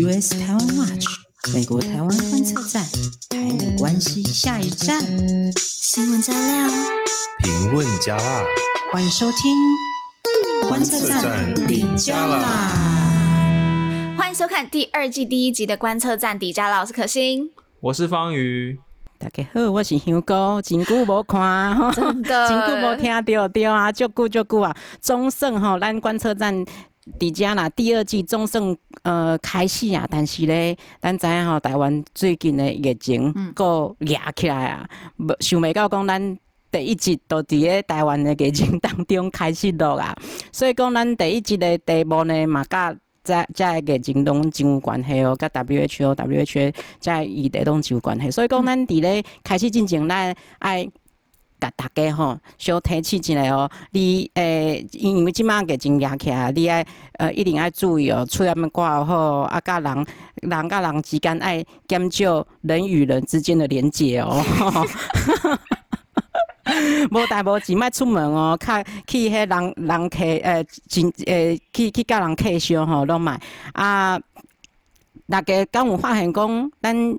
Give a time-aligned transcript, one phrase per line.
[0.00, 1.06] US 台湾 Watch
[1.52, 2.84] 美国台湾观测站，
[3.30, 5.00] 台美关系下一站。
[5.56, 6.70] 新闻加料，
[7.42, 8.44] 评论加辣，
[8.92, 14.14] 欢迎收听观测站底加啦。
[14.16, 18.78] 欢迎收看第二季第一集的观测站底加啦，我是可心，我是方瑜。
[19.18, 26.64] 大家好，我是香菇，真久无看，真的， 真久无听到，对啊，足久足久啊，终胜吼，咱观测站。
[27.18, 36.38] 底加啦，第二季总算呃开始啊，但是咧，咱知影吼，台湾最近的疫情搁压起来啊，无想袂到讲咱
[36.70, 40.14] 第一集都伫咧台湾的疫情当中开始落啊，
[40.52, 50.88] 所以讲咱第一集的题目呢嘛，甲在在疫情拢真有关系哦，甲 WHO WHO 在议题拢真有关系，所以讲咱伫咧开始进行，咱爱。
[51.60, 53.70] 甲大家吼，小提醒一下哦。
[53.90, 58.24] 你诶，因为即马疫情压起来，你爱呃一定爱注意哦。
[58.26, 60.06] 出门挂好，啊，甲人
[60.42, 64.42] 人甲人之间爱减少人与人之间的连接哦。
[67.10, 68.56] 无代无志，莫出门哦。
[68.60, 73.36] 较去迄人人客诶，真诶去去甲人客伤吼，拢莫
[73.72, 74.20] 啊。
[75.30, 77.18] 大家敢有发现讲，咱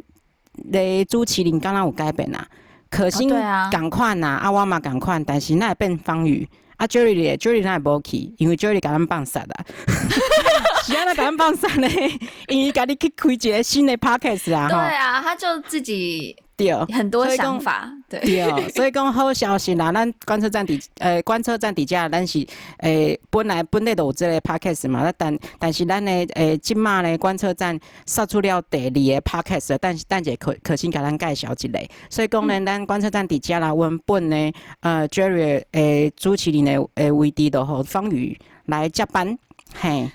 [0.53, 2.47] 咧主持人敢若有改变啊？
[2.89, 3.29] 可心
[3.71, 9.65] 赶快呐，阿瓦嘛赶快，但是那也变方宇，啊 Jerry 咧，Jerry 那也无去，因为 Jerry 甲咱放煞啦，
[10.83, 12.11] 是啊， 他甲咱放煞咧，
[12.47, 16.35] 因为家己去开一个新的 podcast 啊，对啊，他就自己。
[16.59, 22.45] 对，很多想法，对，对，所以讲好消息啦， 咱观测站底，呃，观测站底下，咱是，
[22.79, 31.69] 诶、呃，本来本来都有这个 podcast 嘛，但但是咱的，诶、呃，今麦呢，观测站杀出了第二个 podcast，但是但是可可先给咱介绍一下，
[32.09, 39.37] 所以讲呢，咱观测站底下啦，阮本呢，呃，Jerry，诶、呃，主持人的，诶，位置都好方宇来接班，
[39.80, 40.11] 嘿。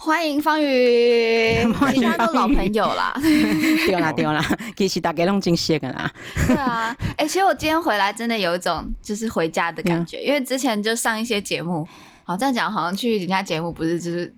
[0.00, 1.56] 欢迎方宇，
[1.92, 3.12] 其他都老朋友 啦。
[3.20, 4.42] 对啦对啦，
[4.76, 6.10] 其实大家拢真熟的啦。
[6.46, 11.86] 对啊，哎、欸，其实我今天回来真的有一种就是回家的感觉，嗯、因为之前就上一些节目，
[12.24, 14.32] 好这样讲好像去人家节目不是就是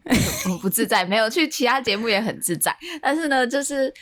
[0.63, 3.93] 不自在，没有去其他节目也很自在，但是呢，就是。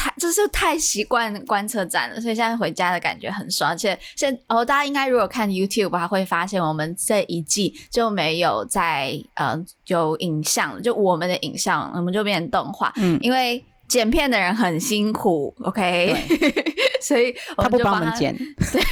[0.00, 3.70] 太就是太习惯观测站了，所以现在回家的感觉很爽。
[3.70, 12.90] 而且现哦，大家应该如果看 YouTube 还会发现我们这一季就没有在呃有影像，就我们的影像，我们就变成动画。
[12.96, 16.16] 嗯，因为剪片的人很辛苦，OK，
[17.02, 18.34] 所以我们就帮他，他不帮我们剪，
[18.72, 18.82] 对，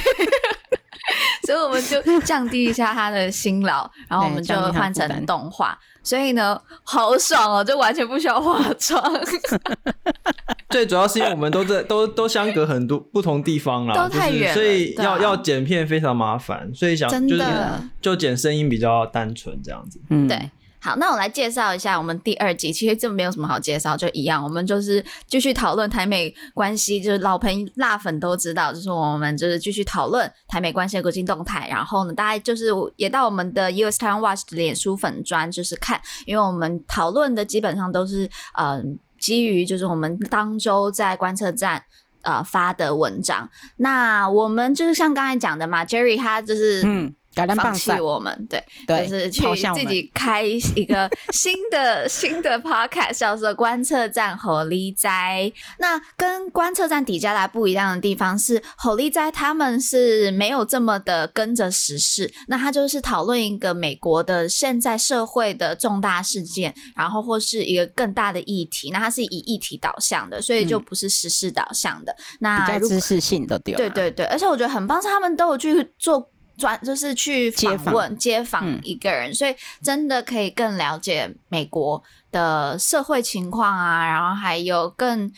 [1.47, 5.75] 所以我们就降低一下他的辛劳，然后我们就换成动画。
[6.09, 8.99] 所以呢，好爽哦，就完全不需要化妆。
[10.71, 17.43] 最主要是因为我们都在都都相隔很多不同地方啦，都太远了，所以要、啊、要剪片非常麻烦，所以想就是
[18.01, 20.01] 就剪声音比较单纯这样子。
[20.09, 20.49] 嗯，对。
[20.81, 22.71] 好，那我来介绍一下我们第二集。
[22.71, 31.67] 其实这没有什么好介绍，就一样，我们就是继续讨论台美关系，就是老朋友辣粉都知道，就是我们就是继续讨论台美关系的国际动态。
[31.69, 38.25] 然后呢，大家就是也到我们的 US Taiwan Watch 的脸书粉专，就是看，因为我们讨论的基本上都是
[38.57, 38.83] 嗯、呃，
[39.19, 41.83] 基于就是我们当周在观测站
[42.21, 43.49] 呃发的文章。
[43.77, 47.13] 那我们就是像刚才讲的嘛，Jerry 他就是嗯。
[47.47, 49.41] 放弃我们，对，对，就是去
[49.73, 55.51] 自己开一个新的 新的 podcast，叫做观测站火力斋。
[55.79, 72.11] 那跟观测站底下来不一样的地方是，火力斋他们是没有这么的跟着时事，那他就是讨论一个美国的现在社会的重大事件，然后或是一个更大的议题，那它是以议题导向的，所以就不是时事导向的。
[72.11, 76.29] 嗯、那比较知识性的对，对对对，而且我觉得很棒，是他们都有去做。
[76.59, 85.31] 专就是去访问街访一个人，嗯，所以真的可以更了解美国的社会情况啊，然后还有更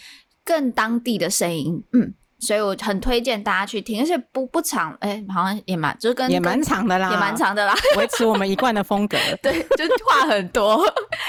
[0.44, 10.84] 更当地的声音，嗯，所以我很推荐大家去听，而且不不长，哎，欸，好像也蛮就跟也蛮长的啦，也蛮长的啦，维持我们一贯的风格， 对，就话很多，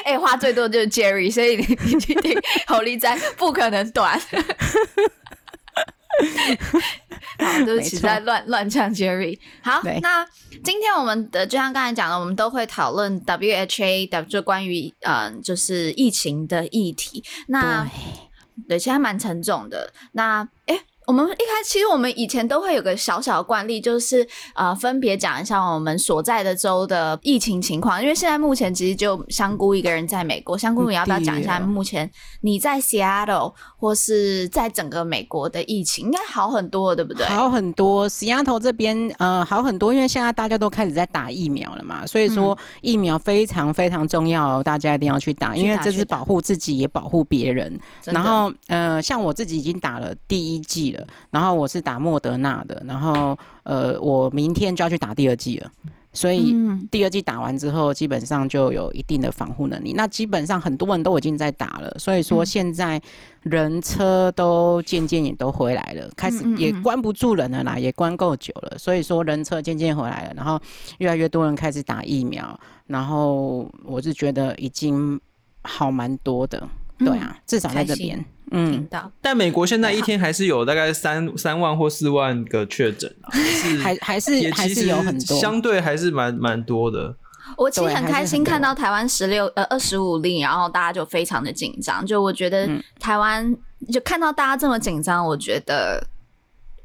[0.05, 2.35] 哎，欸，话最多就是 Jerry，所以你你去听
[2.67, 4.21] 虎哩知不可能短。
[7.39, 9.39] 好，对不起，在乱乱唱 Jerry。
[9.63, 10.25] 好，那
[10.63, 17.25] 今天我们的就像刚才讲的，我们都会讨论 WHA 就关于嗯、呃，就是疫情的议题。
[17.49, 17.91] 那对，
[18.69, 19.93] 对，其实还蛮沉重的。
[20.13, 28.01] 那哎，我们一开始其实我们以前都会有个小小的惯例，就是呃分别讲一下我们所在的州的疫情情况。
[28.01, 32.11] 因为现在目前其实就香菇一个人在美国，香菇你要不要讲一下目前
[32.43, 36.07] 你在 Seattle 或是在整个美国的疫情？
[36.07, 37.27] 应该好很多，对不对？
[37.27, 47.79] 好很多，Seattle 这边呃好很多，因为现在大家都开始在打疫苗了嘛，所以说疫苗非常非常重要，大家一定要去打，因为这是保护自己也保护别人。
[48.05, 50.61] 然后呃像我自己已经打了第一
[50.93, 51.07] 剂。
[51.31, 55.71] 然后我是打莫德纳的，然后呃，我明天就要去打第二剂了，
[56.13, 56.55] 所以
[56.91, 59.93] 第二剂打完之后，基本上就有一定的防护能力。
[59.95, 63.01] 那基本上很多人都已经在打了，所以说现在
[63.43, 70.61] 人车都渐渐也都回来了，开始也关不住人了啦，也关够久了，所以说人车渐渐回来了，然后
[70.99, 75.19] 越来越多人开始打疫苗，然后我是觉得已经
[75.63, 76.69] 好蛮多的，
[77.05, 78.25] 对啊，至少在这边。
[78.55, 78.87] 嗯，
[79.23, 83.31] 但美国现在一天还是有大概三三万或四万个确诊啊，
[83.83, 87.17] 还 还是也还是有很多，相对还是蛮蛮多的。
[87.57, 92.05] 我其实很开心看到台湾十六呃二十五例，然后大家就非常的紧张。
[92.05, 92.69] 就我觉得
[93.01, 93.57] 台湾
[93.91, 96.07] 就看到大家这么紧张，我觉得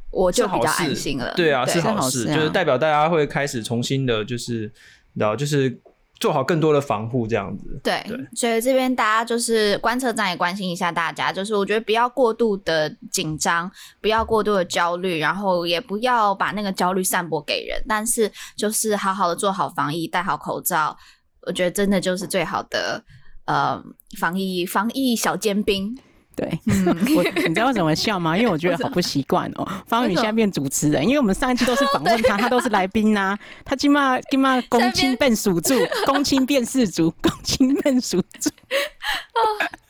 [0.09, 1.33] 我就比较安心了。
[1.35, 4.71] 对啊，是好事，就是代表大家会开始重新的，就是
[5.15, 5.77] 然后就是。
[6.19, 7.79] 做好更多的防护，这样子。
[7.83, 13.71] 对，對，所以这边大家就是观测站也关心一下大家，就是我觉得不要过度的紧张，
[14.01, 20.97] 不要过度的焦虑，然后也不要把那个焦虑散播给人，但是就是好好的做好防疫，戴好口罩，
[21.41, 23.03] 我觉得真的就是最好的
[23.45, 23.83] 呃
[24.19, 25.97] 防疫防疫小尖兵。
[26.37, 26.85] 对，嗯，
[27.17, 28.37] 我你知道为什么笑吗？
[28.37, 29.67] 因为我觉得好不习惯哦。
[29.87, 33.35] 方宇现在变主持人，因为我们上一期都是访问他，他都是来宾呐。
[33.65, 35.73] 他起码起码公亲变属主，
[36.05, 38.51] 公亲变事主，公亲变属主。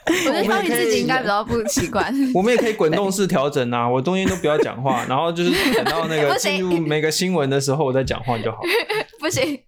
[0.05, 2.13] 我觉得方宇自己应该比较不习惯。
[2.33, 8.59] 我们也可以滚动式调整啊，我中间都不要讲话，然后就是等到那个 进入每个新闻的时候，我再讲话就好。
[9.19, 9.59] 不行。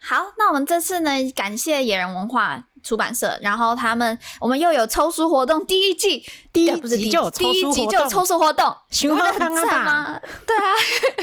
[0.00, 2.66] 好，那我们这次呢，感谢野人文化。
[2.86, 8.72] 出版社，然后他们，我们又有抽书活动，第一季第一集就第一集就有抽书活动，
[9.02, 10.20] 你不觉得很赞吗？
[10.46, 10.62] 对啊，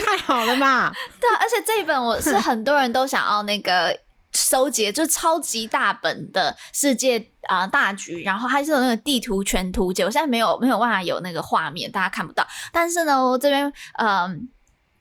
[0.06, 0.92] 太好了嘛！
[1.22, 3.98] 对啊，而且这一本我是很多人都想要那个
[4.34, 7.18] 收集，就超级大本的世界
[7.48, 12.46] 啊、呃、大局，然后还是有那个地图全图解，我现在没有没有办法有那个画面，大家看不到。
[12.74, 14.36] 但是呢，我这边嗯、呃，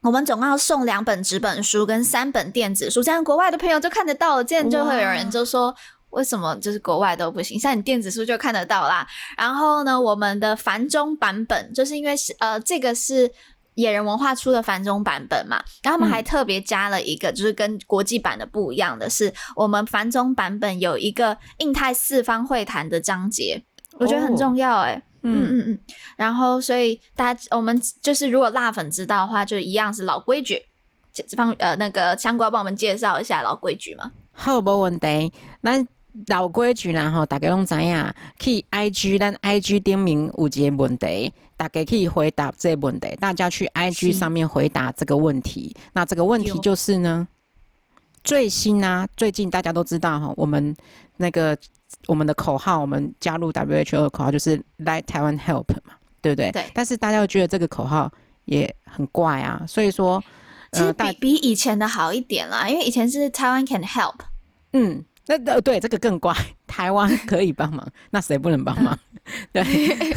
[0.03, 5.75] 我们总共要送两本纸本书跟三本电子书，这样国外的朋友就看得到了，这样就会有人就说。
[6.13, 7.59] 为什么就是国外都不行？
[7.59, 9.07] 像你电子书就看得到啦。
[9.37, 13.31] 然后呢，我们的繁中版本就是因为是呃，这个是
[13.75, 15.63] 野人文化出的繁中版本嘛。
[15.83, 23.63] 然后我们还特别加了一个，就是跟国际版的不一样的是，我们繁中版本有一个印太四方会谈的章节，
[23.99, 25.03] 我觉得很重要哎、欸。
[25.23, 25.79] 嗯嗯嗯。
[26.17, 30.63] 然后所以大家我们就是如果辣粉知道的话，就一样是老规矩。
[31.15, 34.11] 这方呃那个香瓜帮我们介绍一下老规矩嘛。
[34.33, 35.31] 好，没问题。
[35.61, 35.73] 那
[36.27, 43.17] 老规矩啦吼，大家拢知影，去 IG，咱 IG 顶面有一个问题，大家可以回答这个问题。
[43.19, 45.75] 大家去 IG 上面回答这个问题。
[45.95, 47.27] 那这个问题就是呢，
[48.23, 50.77] 最新啊，最近大家都知道哈，我们
[51.17, 51.57] 那个
[52.07, 56.51] 我们的口号，我们加入 WHO 的口号就是 Let Taiwan Help 嘛，对不对？
[56.53, 56.65] 对。
[56.75, 58.13] 但是大家又觉得这个口号
[58.45, 60.23] 也很怪啊，所以说，
[60.73, 64.17] 其实比比以前的好一点啦，因为以前是 Taiwan Can Help，
[64.75, 65.07] 嗯。
[65.27, 66.35] 那呃对，这个更怪，
[66.67, 68.99] 台湾 可以帮忙，那谁不能帮忙？
[69.53, 69.63] 对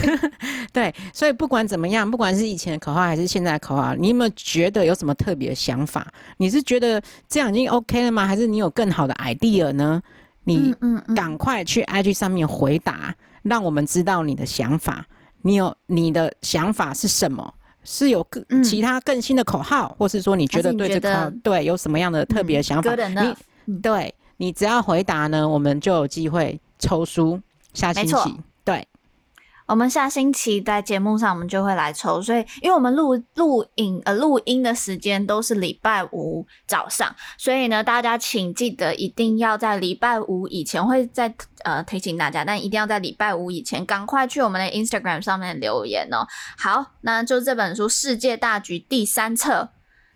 [0.74, 6.08] 对，所以不管怎么样，不管是以前的口号还是现在的口号，你有没有觉得有什么特别的想法？
[6.38, 8.26] 你是觉得这样已经 OK 了吗？
[8.26, 10.02] 还是你有更好的 idea 呢？
[10.44, 10.74] 你
[11.16, 13.14] 赶快去 IG 上面回答，
[13.44, 15.06] 让我们知道你的想法。
[15.44, 17.54] 你有你的想法是什么？
[17.84, 22.90] 是有更其他更新的口号，或是说你觉得对这个对有什么样的特别的想法？
[23.68, 24.14] 你对。
[24.38, 27.42] 你只要回答呢，我们就有机会抽书。
[27.74, 28.88] 下星期，对，
[29.66, 32.22] 我们下星期在节目上我们就会来抽。
[32.22, 46.26] 所以，因为我们录录影呃录音的时间都是礼拜五早上，所以呢，大家请记得一定要在礼拜五以前会在呃提醒大家，但一定要在礼拜五以前赶快去我们的 Instagram 上面留言哦。
[46.58, 49.72] 好，那就这本书《世界大局》第三册。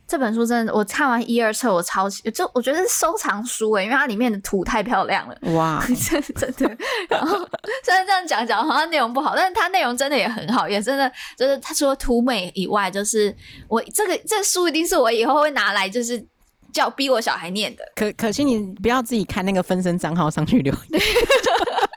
[0.10, 5.38] 这本书真的，我看完一二册，我超喜，就我觉得是收藏书诶，因为它里面的图太漂亮了。
[5.54, 6.78] 哇， 真真的。
[7.08, 7.38] 然后
[7.84, 13.34] 虽然这样讲讲好像内容不好，但是它内容真的也很好，也真的就是它除了图美以外，就是
[13.68, 16.25] 我这个这个书一定是我以后会拿来就是
[16.74, 17.84] 叫逼我小孩念的。
[17.96, 21.01] 可可惜你不要自己看那个分身账号上去留言，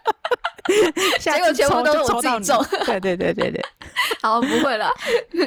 [1.21, 2.64] 结果全部都是我自己中。
[2.85, 3.64] 对对对对对。
[4.23, 4.91] 好，不会了。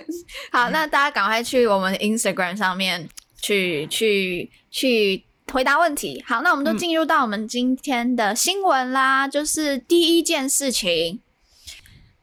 [0.51, 3.09] 好，那大家赶快去我们 Instagram 上面
[3.41, 6.23] 去去去回答问题。
[6.27, 11.21] 好，那我们就进入到我们今天的新闻啦，嗯、就是第一件事情。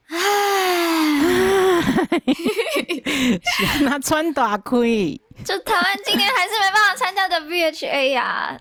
[0.09, 0.19] 唉，
[3.81, 8.59] 那穿大盔，就台湾今天还是没办法参加的 VHA 呀、啊，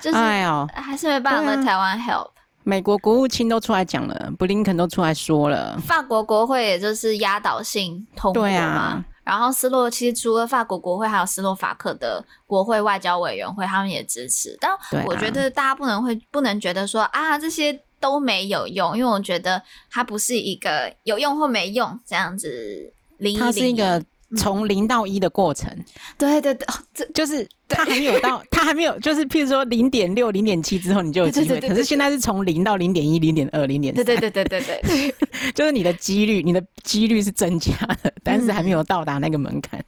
[0.00, 2.30] 就是哎呦，还是没办法和台湾 help。
[2.68, 8.50] 美国国务卿都出来讲了，布林肯都出来说了，法国国会也就是压倒性通过嘛。
[8.50, 14.54] 啊、然后斯洛其实除了法国国会，还有斯洛伐克的国会外交委员会，他们也支持。
[14.60, 14.70] 但
[15.06, 24.04] 我觉得大家不能会不能觉得说啊这些都没有用，因为我觉得它不是一个有用或没用这样子零一零，它是一个
[24.36, 25.70] 从零到一的过程。
[25.72, 25.84] 嗯、
[26.18, 27.48] 对对对，这就是。
[27.70, 35.14] 它还没有到，它还没有，就是譬如说零点六、零点七之后你就有机会，可是现在是从零到零点一、零点二、零点三，对对对对对对，
[35.52, 37.70] 就是你的几率，你的几率是增加
[38.02, 39.84] 的，但是还没有到达那个门槛。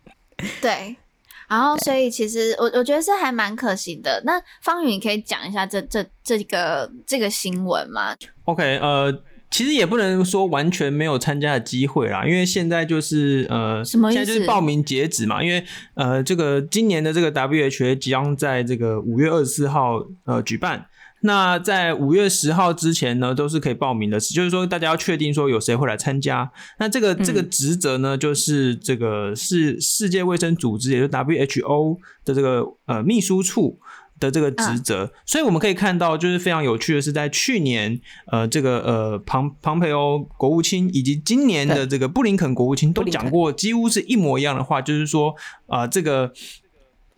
[0.60, 0.94] 对，
[1.48, 4.22] 然后所以其实我我觉得是还蛮可惜的。
[4.26, 9.22] 那方宇，你可以讲一下这这这个这个新闻吗？OK，呃。
[9.50, 14.18] 其实也不能说完全没有参加的机会啦，因为现在就是呃，什么意思？
[14.18, 15.42] 现在就是报名截止嘛。
[15.42, 15.64] 因为
[15.94, 20.86] 呃，这个今年的这个 WHA 即将在这个五月二十四号呃举办。
[21.22, 26.50] 那在五月十号之前呢，都是可以报名的，就是说大家要确定说有谁会来参加。
[26.78, 33.78] 那这个这个职责呢，就是这个是世界卫生组织，也就是 WHO 的这个呃秘书处。
[34.20, 37.98] 的这个职责，嗯、所以我们可以看到，就是非常有趣的是，在去年，
[38.30, 45.34] 呃，这个呃，庞庞培欧国务卿以及今年的这个布林肯国务卿都讲过几乎是一模一样的话，就是说，
[45.66, 46.32] 啊、呃，这个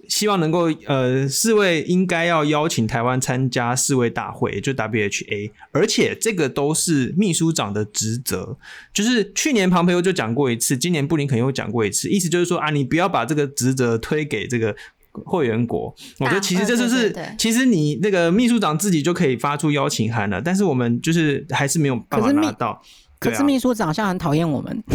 [0.09, 8.57] 希望能够呃，世卫应该要邀请台湾参加世卫大会，就 WHA，而且这个都是秘书长的职责，
[8.95, 14.77] 就是去年庞培欧就讲过一次，今年布林肯又讲过一次，意思就是说啊，你不要把这个职责推给这个。
[15.25, 22.81] 会员国，我觉得其实这就是，啊、对对对，其实你那个秘书长自己就可以发出邀请函了，但是我们就是还是没有办法拿到。
[23.19, 24.83] 可是，可是秘书长好像很讨厌我们。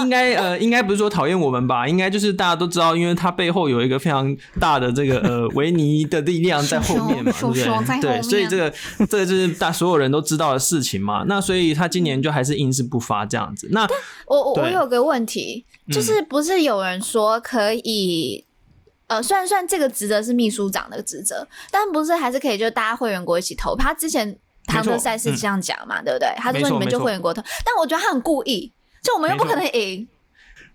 [0.00, 1.88] 应该呃，应该不是说讨厌我们吧？
[1.88, 8.00] 应该就是大家都知道，因为他背后有一个非常大的这个呃 维尼的力量在后面嘛，对不对？
[8.02, 8.70] 对，所以这个
[9.08, 11.24] 这个就是大所有人都知道的事情嘛。
[11.26, 13.66] 那所以他今年就还是硬是不发这样子。
[13.72, 13.88] 那
[14.26, 18.44] 我我我有个问题，就是不是有人说可以？
[19.08, 23.74] 呃，虽然虽然这个职责是秘书长的职责，但不是还是可以就大家会员国一起投。
[23.74, 26.28] 他之前唐德赛是这样讲嘛，嗯、对不对？
[26.36, 28.70] 他就说你们就会员国投，但我觉得他很故意，
[29.02, 30.06] 就我们又不可能赢。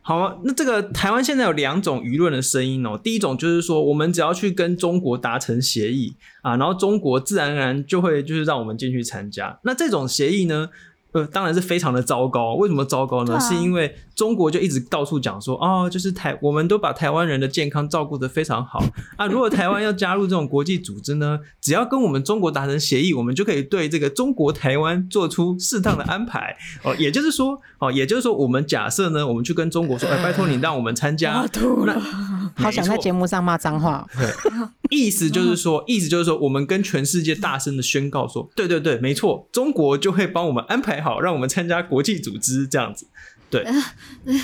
[0.02, 3.00] 好，那这个台湾现在有两种舆论的声音哦。
[3.02, 9.60] 第一种就是说，我们只要去跟中国达成协议啊，然后中国自然而然就会就是让我们进去参加。
[9.64, 10.70] 那这种协议呢？
[11.14, 12.56] 呃，当然是非常的糟糕。
[12.56, 13.36] 为什么糟糕呢？
[13.36, 18.84] 啊、是因为中国就一直到处讲说，哦，就是台，我们都把台湾人的健康照顾得非常好
[19.18, 19.26] 啊。
[19.28, 26.56] 如果台湾要加入这种国际组织呢，只要跟我们中国达成协议，我们就可以对这个中国台湾做出适当的安排。
[26.84, 31.46] 哦，也就是说，哦，也就是说，我们假设呢，我们去跟中国说，哎，拜托你让我们参加。
[31.86, 32.00] 那
[32.56, 34.08] 好想在节目上骂脏话。
[34.18, 34.30] 对，
[34.90, 41.02] 意思就是说，意思就是说，我们跟全世界大声的宣告说，对对对，没错，中国就会帮我们安排。
[41.02, 43.08] 好，让我们参加国际组织这样子，
[43.62, 43.66] 对，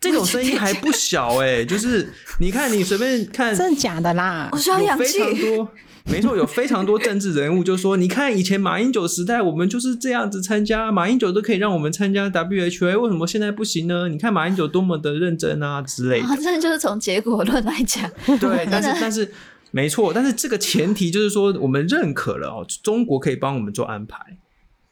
[0.00, 4.48] 这种声音还不小哎、欸，就是你看，你随便看，真的假的啦？
[4.52, 5.18] 我需要氧气。
[5.18, 5.70] 非常多，
[6.04, 14.08] 没错，有非常多政治人物就说，你看以前马英九时代，我们就是这样子参加，马英九都可以让我们参加 WHA，为什么现在不行呢？
[14.08, 16.28] 你看马英九多么的认真啊之类的。
[16.36, 18.08] 真的就是从结果论来讲，
[18.38, 19.32] 对，但是但是
[19.72, 24.38] 没错，但是这个前提就是说，我们认可了哦，中国可以帮我们做安排。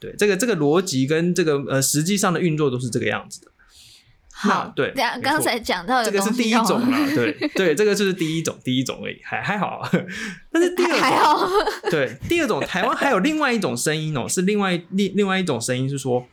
[0.01, 3.47] 对，这个这个逻辑跟这个呃实际上的运作都是这个样子的。
[4.37, 9.89] 好，对，刚刚才讲到的这个是第一种啊，对 对，这个就是第一种，第一种而已，还还好。
[10.53, 11.49] 但是第二种，还好。
[11.91, 16.27] 对，第二种，台湾还有另外一种声音哦，是另外另另外一种声音是说。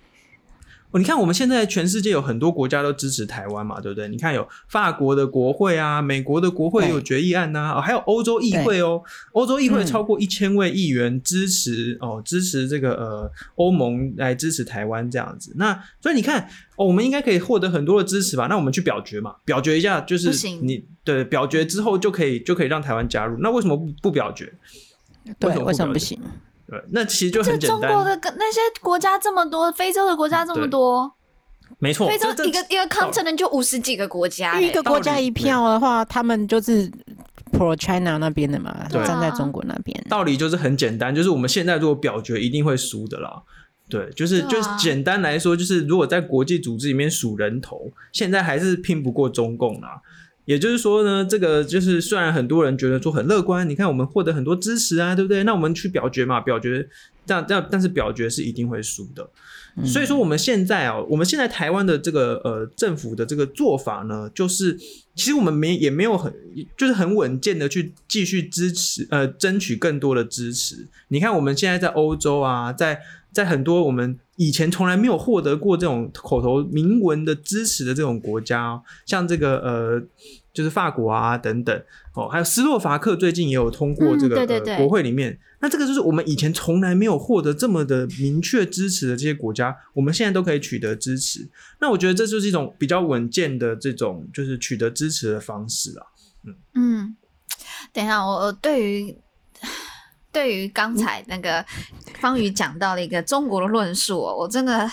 [0.91, 4.09] 哦，你看，我们现在全世界有很多国家都支持台湾嘛，对不对？
[4.09, 15.53] 你看，有法国的国会啊，美国的国会也有决议案呐、啊，哦，还有欧洲议会哦，欧洲议会超过一千位议员支持、嗯、哦，支持这个呃欧盟来支持台湾这样子。
[15.55, 16.41] 那所以你看，
[16.75, 18.47] 哦，我们应该可以获得很多的支持吧？
[18.47, 20.29] 那我们去表决嘛，表决一下，就是
[20.61, 23.37] 你对表决之后就可以就可以让台湾加入。
[23.39, 24.51] 那为什么不不表决？
[25.39, 26.19] 对，为什么不行？
[26.91, 27.81] 那其实就很简单。
[27.81, 31.11] 中国的那些国家这么多，非洲的国家这么多，
[31.79, 36.89] 没错，非洲一个一个 continent 就五十几个国家，一个国家一票的话，他们就是
[37.51, 40.05] pro China 那边的嘛，站在中国那边。
[40.09, 43.43] 道理就是很简单，就是我们现在如果表决，一定会输的啦。
[43.89, 50.01] 对，就是、啊、就是简单来说，就是如果在国际组织里面数人头，现在还是拼不过中共啦。
[50.51, 55.45] 也就是说呢，这个就是虽然很多人觉得说很乐观，你看我们获得很多支持啊，对不对？
[55.45, 56.85] 那我们去表决嘛，表决，
[57.25, 59.29] 但但但是表决是一定会输的。
[59.77, 64.77] 嗯、所以说我们现在啊，我们现在台湾的这个呃政府的这个做法呢，就是
[65.15, 66.33] 其实我们没也没有很
[66.75, 70.85] 就是很稳健的去继续支持呃争取更多的支持。
[71.07, 72.99] 你看我们现在在欧洲啊，在
[73.31, 80.03] 在很多我们以前从来没有获得过这种口头明文的支持的这种国家，哦，像这个呃
[80.53, 84.45] 就是法国啊等等哦，还有斯洛伐克最近也有通过这个、
[84.77, 85.39] 国会里面。
[85.59, 91.47] 那这个就是我们以前从来没有获得这么的明确支持的这些国家，我们现在都可以取得支持。
[91.79, 96.05] 那我觉得这就是一种比较稳健的这种就是取得支持的方式啊。
[96.43, 97.15] 嗯嗯，
[97.93, 99.15] 等一下，我我对于
[100.31, 101.63] 对于刚才那个
[102.19, 104.89] 方宇讲到了一个中国的论述，我真的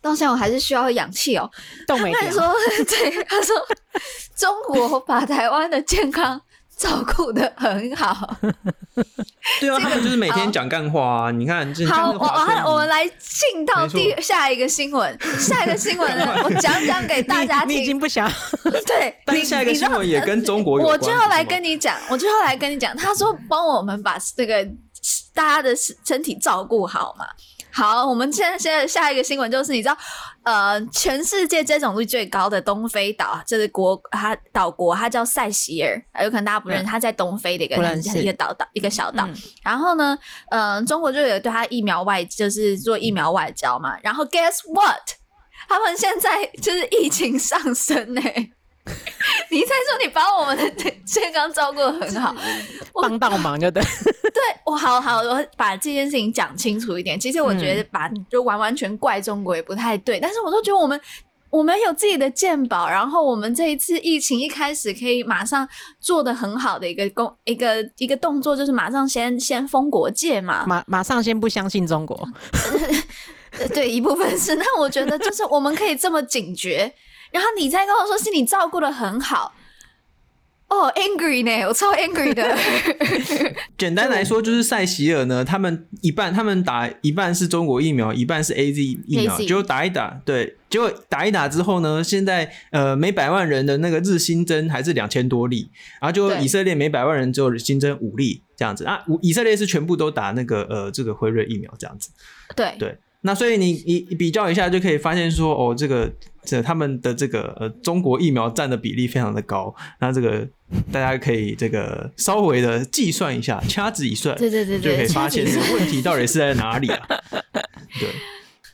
[0.00, 1.50] 到现在我还是需要氧气哦。
[1.86, 1.96] 他
[2.30, 2.54] 说，
[2.88, 3.56] 对，他说
[4.36, 6.40] 中国把台湾的健康。
[6.80, 8.36] 照顾的很好，
[9.60, 11.30] 对啊，他们就是每天讲干话啊！
[11.30, 17.76] 你看，好，我我我们来进到第下一个新闻，下一个新闻呢，我讲讲给大家听。
[17.76, 18.26] 你已经不想
[18.86, 20.98] 对，但下一个新闻也跟中国有关。
[20.98, 24.66] 我就要来跟你讲，我就要来跟你讲，他说帮我们把这个
[25.34, 27.26] 大家的身体照顾好嘛。
[27.72, 29.96] 好，我们现在现在下一个新闻就是，你知道，
[30.42, 37.76] 呃，全世界接种率最高的东非岛，这是国，它岛国它叫塞西尔，有可能大家不认识，它在东非的一个
[38.20, 39.26] 一个岛岛一个小岛。
[39.26, 40.18] 嗯、然后呢，
[40.50, 43.96] 呃，中国就有对它疫苗外，就是做疫苗外交嘛。
[44.02, 45.00] 然后 guess what？
[45.68, 48.20] 他们现在就是疫情上升呢。
[49.50, 50.70] 你在说你把我们的
[51.04, 52.34] 健康照顾的很好，
[52.94, 53.82] 帮到忙就对。
[54.32, 57.18] 对，我好好，我把这件事情讲清楚一点。
[57.18, 60.98] 其实我觉得把就完完全怪中国也不太对，但是我都觉得我们
[61.50, 65.68] 我们有自己的健保，然后我们这一次疫情一开始可以马上
[65.98, 72.28] 做的很好的一个工一个一个动作，就是马上先先封国界嘛，马马上先不相信中国。
[73.74, 76.94] 对，一部分是，那我觉得就是我们可以这么警觉。
[77.30, 79.54] 然后你再跟我说是你照顾的很好，
[80.68, 82.56] 哦、oh，angry 呢，我超 angry 的。
[83.76, 102.10] 简单来说，就是塞西尔呢，他们一半他们打一半是中国疫苗，一半是 AZ 疫苗，结果打一打，对，结果打一打之后呢，现在呃每百万人的那个日新增还是两千多例，然后就以色列每百万人只有新增五例这样子啊，以色列是全部都打那个呃这个辉瑞疫苗这样子，
[102.54, 102.98] 对对。
[103.22, 106.10] 那所以你你比较一下就可以发现说哦，这个
[106.42, 110.48] 这他们的这个呃中国疫苗占的比例非常的高，那这个
[110.90, 117.06] 大家可以这个稍微的计算一下，掐指一算，对对对对，就可以发现这个问题到底是在哪里啊？
[117.98, 118.08] 对。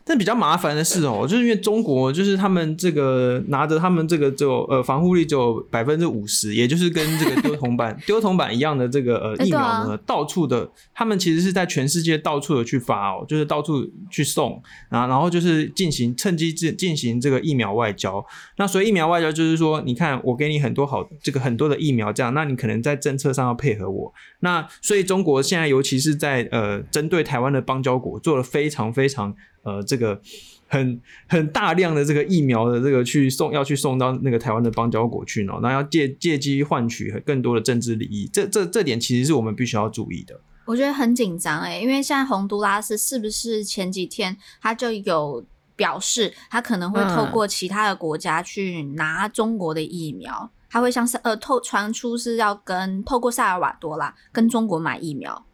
[0.08, 18.24] 但比较麻烦的是哦，就是因为中国就是他们这个拿着他们这个就呃防护力只有百分之五十，也就是跟这个丢铜板 丢铜板一样的这个呃疫苗呢，欸啊、到处的他们其实是在全世界到处的去发哦，就是到处去送啊，然后就是进行趁机进进行这个疫苗外交。
[18.58, 24.14] 那所以疫苗外交就是说，你看我给你很多好这个很多的疫苗这样，那你可能在政策上要配合我。
[24.38, 29.34] 那所以中国现在尤其是在呃针对台湾的邦交国做了非常非常。
[29.66, 30.20] 呃，这个
[30.68, 40.40] 很很大量的这个疫苗的这个去送，要去送到那个台湾的邦交国去呢，那要借借机换取更多的政治利益，这这这点其实是我们必须要注意的。
[40.66, 45.44] 我觉得很紧张诶，因为现在洪都拉斯是不是前几天他就有
[45.76, 55.45] 表示，他可能会透过其他的国家去拿中国的疫苗，他会像是呃透传出是要跟透过萨尔瓦多啦跟中国买疫苗。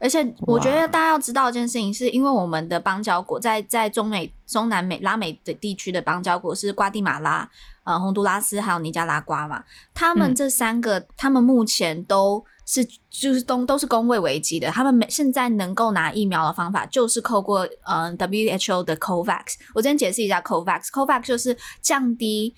[0.00, 7.50] 而且我觉得大家要知道一件事情，是因为我们的邦交国在在中美、中南美、拉美的地区的邦交国是瓜地马拉、
[7.82, 19.54] 呃洪都拉斯还有尼加拉瓜嘛，他们这三个，嗯、他们目前都是就是都都是公卫危机的，他们每现在能够拿疫苗的方法就是透过嗯、呃、WHO 的 COVAX。
[19.74, 22.54] 我先解释一下 COVAX，COVAX 就是降低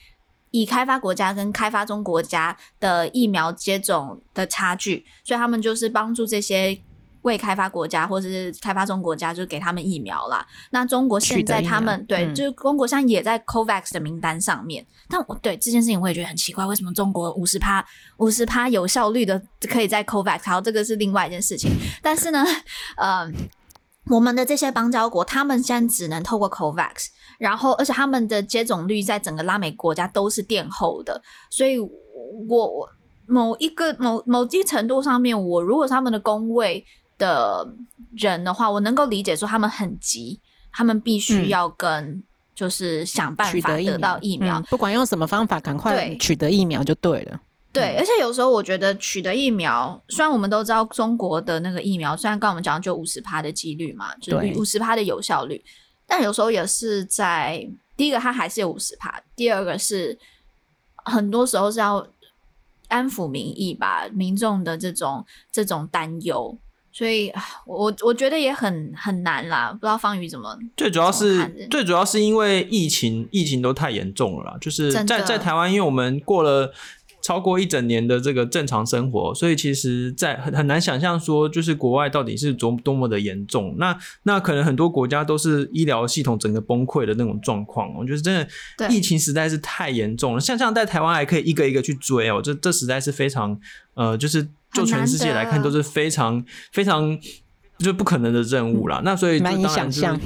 [0.50, 6.82] 已开发国家跟开发中国家的疫苗接种的差距，所以他们就是帮助这些。
[7.22, 10.46] 未开发国家或者是开发中国家，就给他们疫苗啦。
[10.70, 14.86] 那中国现在他们对，嗯、就是中国现在也在 COVAX 的名单上面。
[15.08, 17.84] 但我对这件事情我也觉得很奇怪，为什么中国五十趴
[18.18, 20.40] 五十趴有效率的可以在 COVAX？
[20.44, 21.70] 好，这个是另外一件事情。
[22.02, 22.44] 但是呢，
[22.96, 23.30] 呃，
[24.06, 31.88] 我们的这些邦交国，他们现在只能透过 COVAX，然后而且他们的接种率在整个拉美国家都是垫后的，所以我
[32.48, 32.88] 我
[33.26, 36.84] 某一个某某一程度上面，我如果是他们的公卫
[37.20, 37.68] 的
[38.16, 40.40] 人的话，我能够理解说他们很急，
[40.72, 42.20] 他们必须要跟
[42.54, 47.40] 就是想办法得到疫苗，嗯、不管用什么方法，赶快取得疫苗就对了。
[47.72, 55.62] 对，而且有时候我觉得取得疫苗，虽然我们都知道中国的那个疫苗，虽然刚我们讲就五十趴的几率嘛，就是五十趴的有效率，
[56.04, 57.64] 但有时候也是在
[57.96, 60.18] 第一个它还是有五十趴，第二个是
[61.04, 62.04] 很多时候是要
[62.88, 66.58] 安抚民意吧，民众的这种这种担忧，
[67.00, 67.32] 所以
[67.64, 70.54] 我我觉得也很很难啦，不知道方宇怎么。
[70.76, 76.70] 最主要是最主要是因为疫情疫情都太严重了啦，就是在在台湾，因为我们过了。
[77.22, 83.74] 超过一整年的这个正常生活，所以其实，在很很难想象说，就是国外到底是多多么的严重。
[83.76, 87.94] 那那可能很多国家都是医疗系统整个崩溃的那种状况。
[87.94, 90.40] 我觉得真的疫情实在是太严重了。
[90.40, 93.60] 像像在台湾还可以一个一个去追哦，这这实在是非常
[93.92, 97.18] 呃，就是就全世界来看都是非常非常
[97.78, 99.00] 就不可能的任务啦。
[99.04, 100.20] 那所以就当然、就是、难以想象。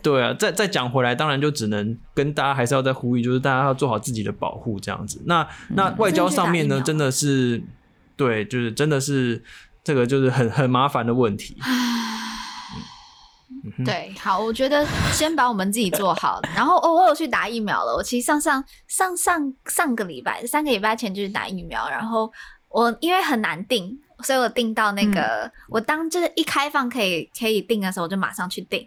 [0.00, 5.20] 对啊，再再讲回来，当然就只能跟大家还是要再呼吁，就是大家要做好自己的保护，这样子。
[5.26, 7.60] 那那外交上面呢，真的是
[8.16, 9.42] 对，就是真的是
[9.82, 11.56] 这个就是很很麻烦的问题。
[13.76, 17.92] 嗯、对，好，我觉得先把我们自己做好，然后哦，我有去打疫苗了。
[17.96, 22.32] 我其实上上上上上个礼拜，三个礼拜前就去打疫苗，然后
[22.68, 28.86] 我因为很难订，所以我订到那个、嗯、我当就是一开放可以可以订的时候，我就马上去订。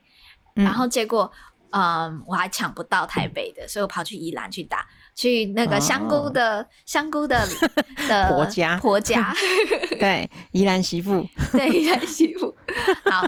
[0.53, 1.31] 然后结果，
[1.69, 7.47] 嗯，我还抢不到台北的，所以我跑去宜兰去打，去那个香菇的、哦、香菇的
[8.09, 9.33] 的婆家婆家，
[9.97, 12.53] 对，宜兰媳妇， 对，宜兰媳妇。
[13.09, 13.25] 好，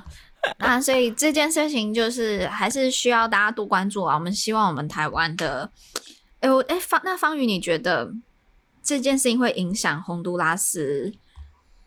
[0.59, 4.15] 那所以这件事情就是还是需要大家多关注啊。
[4.15, 5.71] 我们希望我们台湾的，
[6.41, 8.11] 哎我哎方那方宇，你觉得
[8.83, 11.13] 这件事情会影响洪都拉斯？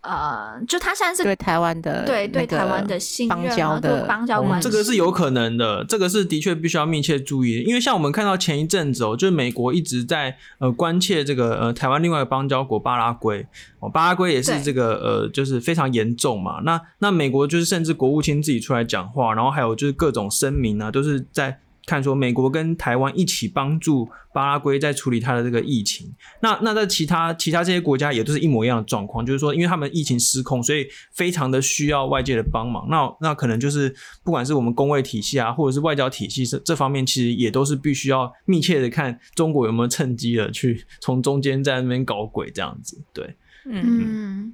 [0.02, 13.44] 呃，就他现在是对台湾的对对台湾的信邦交的邦交关系，这个是有可能的，这个是的确必须要密切注意的，因为像我们看到前一阵子哦，就是美国一直在呃关切这个呃台湾另外一个邦交国巴拉圭
[13.80, 21.58] 哦，巴拉圭也是这个呃就是非常严重嘛，那那美国就是甚至国务卿自己出来讲话，然后还有就是各种声明啊，都是在。
[21.86, 32.88] 看说美国跟台湾一起帮助巴拉圭在处理它的这个疫情，那那在其他其他这些国家也都是一模一样的状况，就是说因为他们疫情失控，所以非常的需要外界的帮忙。
[32.90, 33.94] 那那可能就是
[34.24, 43.00] 不管是我们工卫体系啊，或者是外交体系这这方面，其实也都是必须要密切的看中国有没有趁机的去从中间在那边搞鬼这样子。
[43.12, 44.52] 对，嗯，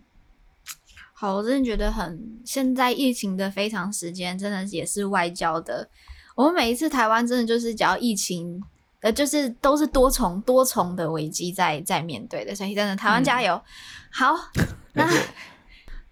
[1.14, 5.88] 好，我真的觉得很现在疫情的非常时间，真的也是外交的。
[6.34, 8.62] 我们每一次台湾真的就是只要疫情，
[9.00, 13.54] 呃，就是都是多重多重的危机在在面对的，所以真的台湾加油。
[13.54, 13.62] 嗯、
[14.10, 14.34] 好，
[14.94, 15.06] 那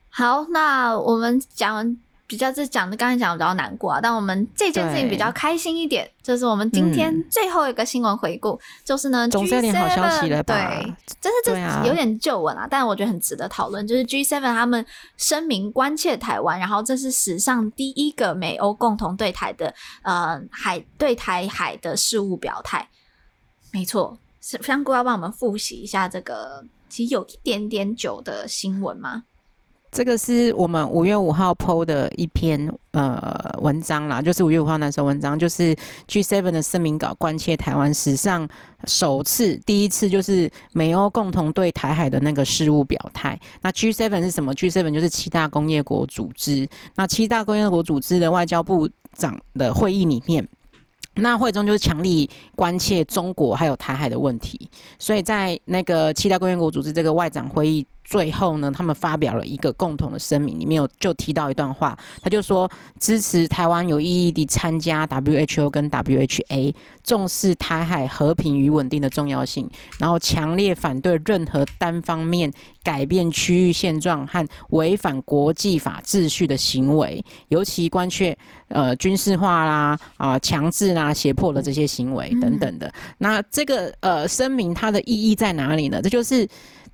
[0.08, 1.96] 好，那我们讲。
[2.30, 10.54] 比较这讲的刚才讲的比较难过啊，但我们这件事情比较开心一点，就是我们今天最后一个新闻回顾，嗯、就是呢，G7 好消息了吧？
[10.54, 13.84] 对，真是这有点旧闻啊，但我觉得很值得讨论。
[13.84, 22.88] 就是 G7 他们声明关切台湾，然后这是史上第一个美欧共同对台的呃海对台海的事务表态。
[23.72, 29.24] 没错，是香菇要帮我们复习一下这个其实有一点点久的新闻吗？
[29.90, 35.74] 这个是我们五月五号 PO 的一篇呃文章啦，就是五月五号那时候文章，就是
[36.06, 38.48] G7 的声明稿关切台湾史上
[38.84, 43.38] 首次第一次就是美欧共同对台海的那个事务表态。
[43.62, 46.68] 那 G7 是什么？G7 就是七大工业国组织。
[46.94, 50.48] 那七大工业国组织的外交部长的会议里面，
[51.16, 54.70] 那会中就是强力关切中国还有台海的问题。
[55.00, 57.84] 所以在那个七大工业国组织这个外长会议。
[58.10, 62.68] 最后呢，他们发表了一个共同的声明，里面有就提到一段话，他就说
[62.98, 78.36] 支持台湾有意义地参加 WHO 跟 WHA，重视台海和平与稳定的重要性，然后强烈反对任何单方面改变区域现状和违反国际法秩序的行为，尤其关切
[78.70, 82.92] 呃军事化啦啊强制啦胁迫的这些行为等等的。
[83.18, 86.02] 那这个呃声明它的意义在哪里呢？
[86.02, 86.48] 这就是。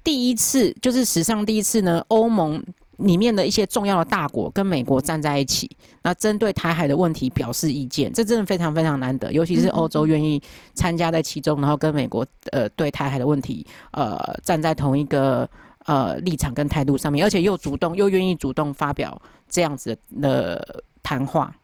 [0.07, 2.63] 第一次就是史上第一次呢，欧盟
[2.99, 5.69] 里面的一些重要的大国跟美国站在一起，
[6.05, 10.41] 那针对台海的问题表示意见，这真的非常非常难得，尤其是欧洲愿意
[10.75, 15.51] 参加在其中，然后跟美国呃对台海的问题呃站在同一个
[15.87, 21.55] 呃立场跟态度上面，而且又主动又愿意主动发表这样子的谈话。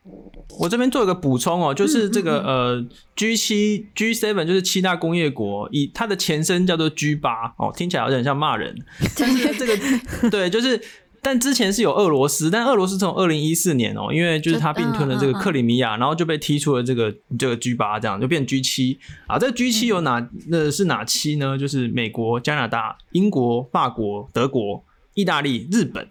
[0.60, 8.72] 我这边做一个补充哦，就是这个呃 G 七 G seven 就是七大工业国，以它的前身叫做 G 八哦，听起来有点像骂人。
[9.18, 10.80] 但是这个对，就是
[11.20, 19.38] 但之前是有俄罗斯，但俄罗斯从二零一四年哦、喔，因为就是他并吞了这个克里米亚，然后就被踢出了这个这个 G 八，这样就变 G 七啊。
[19.38, 21.58] 这个 G 七有哪那是哪七呢？
[21.58, 26.06] 就是美国、加拿大、英国、法国、德国、意大利、日本。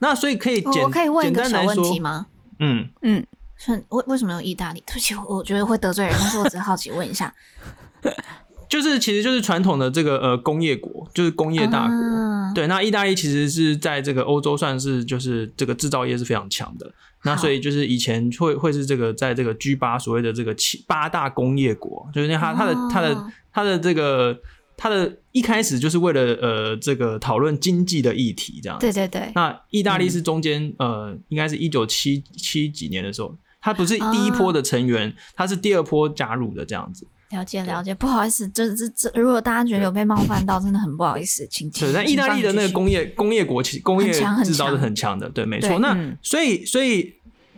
[0.00, 2.26] 那所以可以简我可以问一个小问题吗？
[2.58, 2.88] 吗？
[3.02, 4.82] 嗯是，为为什么有意大利？
[4.86, 7.32] 对不起，我觉得会得罪人，但是我只好奇问一下。
[8.68, 11.94] 就是，其实就是传统的这个呃工业国，就是工业大国。
[11.94, 16.92] 啊、对，那意大利其实是在这个欧洲算是就是这个制造业是非常强的。
[17.22, 24.36] 那所以就是以前会会是这个在这个 G 八所谓的这个七八大工业国，就是它它的它的它的这个
[24.76, 28.78] 它的一开始就是为了呃这个讨论经济的议题这样。
[28.78, 29.30] 对对对。
[29.34, 37.06] 那意大利是中间、嗯、呃应该是一九七七几年的时候，它不是第一波的成员，啊、它是第二波加入的这样子。
[37.30, 41.88] 了解了解，不好意思，这这这，如果大家觉得有被冒犯到，真的很不好意思，请请。
[41.88, 44.12] 对，但意大利的那个工业工业国企工业
[44.44, 45.78] 制造是很强的，对，没错。
[45.78, 47.14] 那、嗯、所以所以。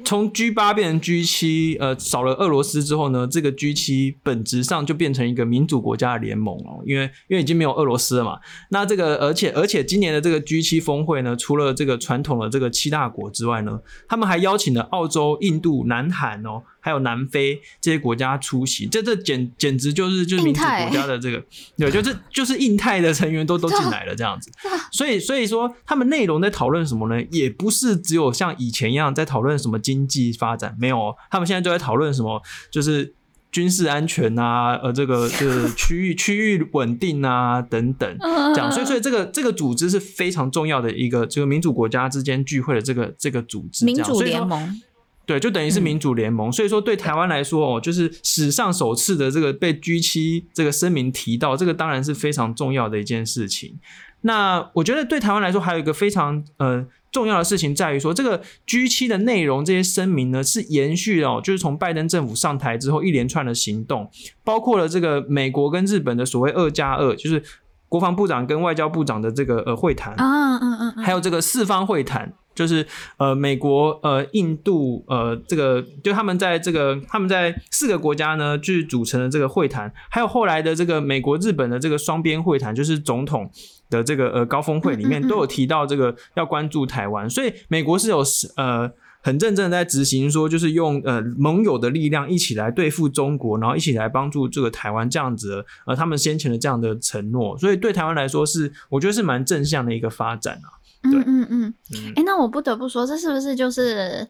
[0.07, 8.39] 从 G 八变成 G 七，呃，少了俄罗斯之后呢，这个 G 七本质上就变成一个民主国家的联盟哦，因为因为已经没有俄罗斯了嘛。
[8.71, 16.63] 那这个，而且而且今年的这个 G 七峰会呢，除了这个传统的这个七大国之外呢，他们还邀请了澳洲、印度、南韩哦。
[16.87, 21.45] 还有南非这些国家出席，这这简简直就是就是民主国家的这个，
[21.77, 24.53] 对，就是就是印太的成员都 都进来了这样子，
[24.93, 27.21] 所以所以说他们内容在讨论什么呢？
[27.33, 33.13] 也不是只有像以前一样在讨论什么经济发展，没有，他们现在就在讨论什么，就是
[33.51, 38.17] 军事安全啊，呃，这个 就是区域区域稳定啊等等，
[38.55, 44.81] 这样，所以所以这个这个组织是非常重要的一个这个民主国家之间聚会的这个这个组织，民主联盟。
[45.27, 53.79] 对，就等于是民主联盟，嗯、所以说对台湾来说哦，就是史上首次的这个被 G 七这个声明提到，这个当然是非常重要的一件事情。
[54.23, 64.09] 那我觉得对台湾来说，还有一个非常呃重要的事情在于说，这个 G 七的内容这些声明呢，是延续哦，就是从拜登政府上台之后一连串的行动，
[64.45, 67.43] 包括了这个美国跟日本的所谓二加二，就是
[67.89, 70.15] 国防部长跟外交部长的这个呃会谈。
[70.15, 72.33] 啊，嗯嗯嗯，还有这个四方会谈。
[72.57, 72.87] 就是
[73.19, 83.51] 呃，美国呃，印度呃，这个就他们在这个他们在四个国家呢，去组成的这个会谈，还有后来的这个美国日本的这个双边会谈，就是总统
[83.91, 88.25] 的这个呃高峰会里面都有提到这个要关注台湾，所以美国是有
[88.57, 88.91] 呃
[89.27, 100.79] 很认真的在执行，说就是用呃盟友的力量一起来对付中国，然后一起来帮助这个台湾这样子的呃他们先前的这样的承诺，所以对台湾来说是我觉得是蛮正向的一个发展啊。
[101.03, 101.75] 嗯嗯嗯，
[102.15, 104.29] 哎、欸，那我不得不说，这是不是就是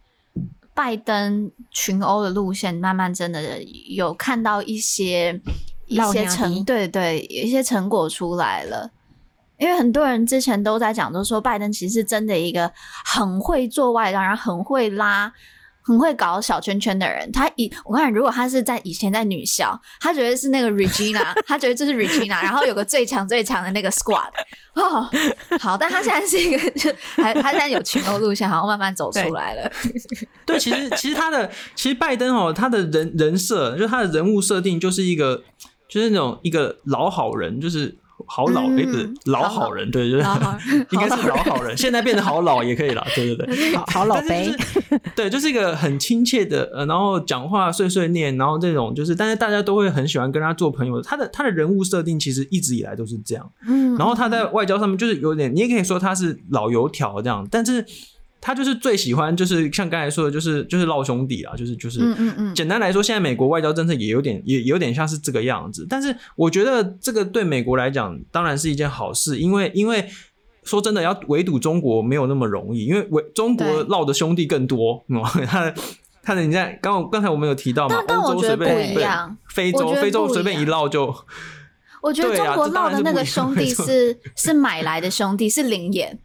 [0.72, 5.38] 拜登群殴的路线，慢慢真的有看到一些
[5.88, 8.90] 一些成对对，有一些成果出来了？
[9.58, 12.70] 因为很多人之前都在讲，都说拜登其实是真的一个
[13.04, 15.32] 很会做外交，然后很会拉。
[15.88, 24.30] 很会搞小圈圈的人，他以我看，如果他是在以前在女校，他觉得是那个 Regina， 他觉得这是 Regina，然后有个最强最强的那个 Squad，
[24.74, 25.08] 哦，
[25.60, 29.70] 好，但他现在是一个，就还他现在有群欧路线，好像慢慢走出来了。
[30.44, 35.44] 对， 对，其实其实他的其实拜登哦，他的人人设，就他的人物设定就是一个，
[35.88, 37.96] 就是那种一个老好人，就是。
[38.26, 40.24] 好老，哎、嗯，不是老好人，对，就是
[40.90, 44.50] 应该是老好人，现在变得好老也可以了，对对对， 好，好老杯，
[45.14, 51.00] 对，就是一个很亲切的，呃，然后讲话碎碎念，然后这种就是，但是大家都会很喜欢跟他做朋友。
[51.02, 57.84] 他的他的人物设定其实一直以来都是这样，嗯，然后他在外交上面就是有点，你也可以说他是老油条这样，但是。
[58.40, 62.54] 他就是最喜欢，就是像刚才说的，就是就是烙兄弟啊，就是就是，嗯嗯嗯。
[62.54, 65.86] 简单来说，现在美国外交政策也有点也有点像是这个样子。
[65.88, 70.08] 但是我觉得这个对美国来讲当然是一件好事，因为因为
[70.62, 75.04] 说真的，要围堵中国没有那么容易，因为围中国烙的兄弟更多。
[75.08, 75.74] 嗯，他的
[76.22, 81.14] 他的你在刚刚才我们有提到嘛，欧洲随便一样，非洲非洲随便一烙就。
[82.02, 86.16] 我觉得中国烙的那个兄弟 是是买来的兄弟，是灵眼。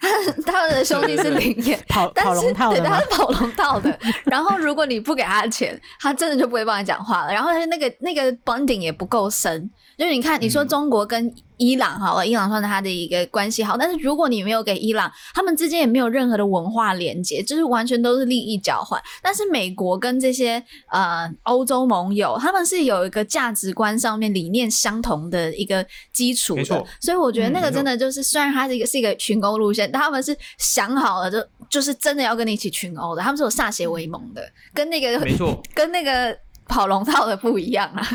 [0.46, 3.98] 他们的兄弟是灵眼，跑跑龙套的，对，他是跑龙套的。
[4.24, 7.32] 然后如果你不给他钱，他真的就不会帮你讲话了。
[7.32, 11.34] 然后那个那个 bonding 也不够深，就是你看，你说中国跟。
[11.56, 19.00] 伊朗好了，伊朗算是他的一个关系好，但是如果你没有给伊朗，他们之间也没有任何的文化连接，就是完全都是利益交换。
[19.22, 34.42] 但是美国跟这些呃欧洲盟友，他们是有一个价值观上面理念相同的一个基础的，所以我觉得那个真的就是，虽然他是一个是一个群殴路线，但他们是想好了就就是真的要跟你一起群殴的，他们是有歃血为盟的，
[34.74, 38.06] 跟那个没错， 跟那个跑龙套的不一样啊。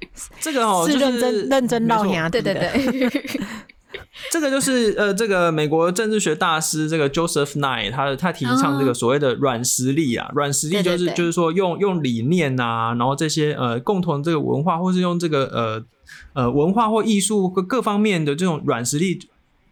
[0.40, 2.70] 这个哦，是认真、就是、认真烙牙，对对对。
[4.30, 15.84] 这个就是呃，这个美国政治学大师这个 Joseph Nye，他他提倡这个所谓的软实力啊，软实力就是就是说用用理念啊，然后这些呃共同这个文化，或是用这个呃
[16.34, 19.18] 呃文化或艺术各各方面的这种软实力。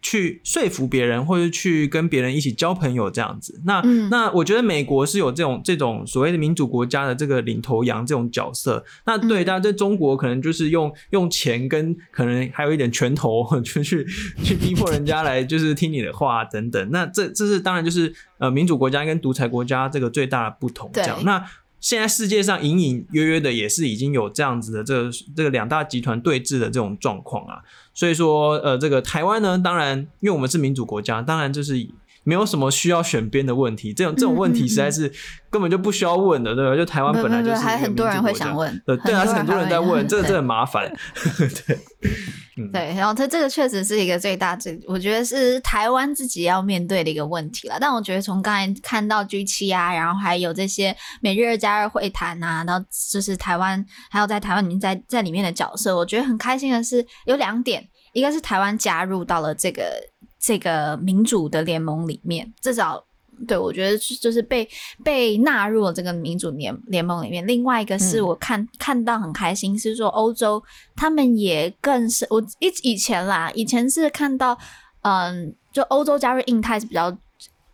[0.01, 3.61] 去说服别人，或者去跟别人一起交朋友这样子。
[3.65, 8.83] 那、嗯、那我觉得美国是有这种这种所谓的民主国家的这个领头羊这种角色。
[9.05, 14.05] 那对，大家在中国可能就是用用钱跟可能还有一点拳头， 就去
[14.43, 16.89] 去逼迫人家来就是听你的话等等。
[16.91, 20.89] 那这这是当然就是呃民主国家跟独裁国家这个最大的不同。
[20.93, 21.23] 这样。
[21.23, 21.43] 那
[21.79, 27.61] 现在世界上隐隐约约的也是已经有这样子的这这个两大集团对峙的这种状况啊。
[27.93, 31.75] 所以说，呃，这个台湾呢，当然，因为我们是民主国家，当然就是
[32.29, 33.91] 没有什么需要选边的问题。
[33.91, 35.11] 这种这种问题实在是
[35.49, 36.75] 根本就不需要问的，对吧？
[36.75, 40.87] 就台湾本来就是还很多人会想问，对，对啊，是很多人在问，这个这很麻烦。
[41.65, 41.79] 对，
[42.57, 47.77] 嗯、对，然后它这个确实是一个最大最，我觉得是台湾自己要面对的一个问题了。
[47.81, 57.89] 但我觉得从刚才看到 G 七啊，然后还有这些美日二加二会谈啊，然后就是台湾还有在台湾里面在在里面的角色，我觉得很开心的是有两点。
[58.11, 59.83] 一个是台湾加入到了这个
[60.39, 63.03] 这个民主的联盟里面，至少
[63.45, 64.67] 对我觉得就是被
[65.03, 67.45] 被纳入了这个民主联联盟里面。
[67.45, 70.63] 另外一个是我看、嗯、看到很开心，是说欧洲
[70.95, 74.57] 他们也更是我以以前啦，以前是看到
[75.01, 77.15] 嗯，就欧洲加入印太是比较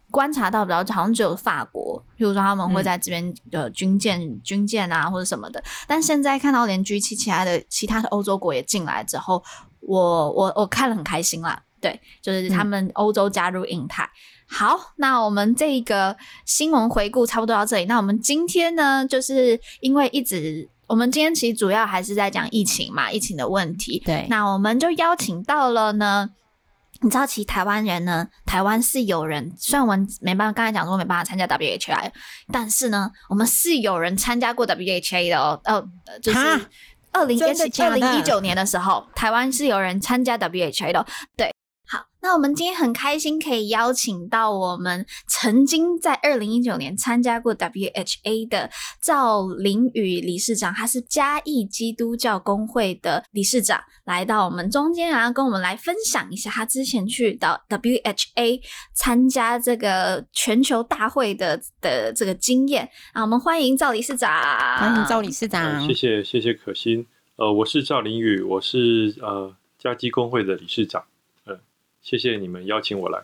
[0.09, 9.43] 观察到比较好像只有法国，比如说他们会在这边的军舰、嗯、军舰啊或者什么的，但现在看到连 G 七其他的其他的欧洲国也进来之后。
[9.87, 14.03] 我我我看了很开心啦，对，就是他们欧洲加入印太。
[14.03, 14.09] 嗯、
[14.47, 17.85] 好，那我们这个新闻回顾差不多到这里。
[17.85, 24.01] 那我们今天呢，就是因为一直我们今天其实主要还是在讲疫情嘛，疫情的问题。
[24.03, 26.27] 对，那我们就邀请到了呢，
[27.01, 32.09] 你知道，其实台湾人呢，台湾是有人，虽然我们没办法，刚才讲说没办法参加 WHI，
[32.51, 35.87] 但是呢，我们是有人参加过 WHA 的哦，哦，
[36.19, 36.39] 就是。
[37.17, 37.41] 二零一
[37.81, 41.05] 二零一九年的时候，台湾是有人参加 WHA 的。
[41.37, 41.53] 对，好，
[42.25, 48.67] 那我们今天很开心可以邀请到我们曾经在二零一九年参加过 WHA 的
[48.99, 58.59] 赵林宇理事长，他是嘉义基督教公会的理事长，来到我们中间，然后跟我们来分享一下他之前去到 WHA
[58.95, 63.21] 参加这个全球大会的的这个经验啊。
[63.21, 64.31] 我们欢迎赵理事长，
[64.79, 67.05] 欢迎赵理事长，谢谢谢谢可心。
[67.35, 71.03] 呃，我是赵林宇，我是呃嘉基公会的理事长。
[72.05, 73.23] 嗯，谢谢你们邀请我来。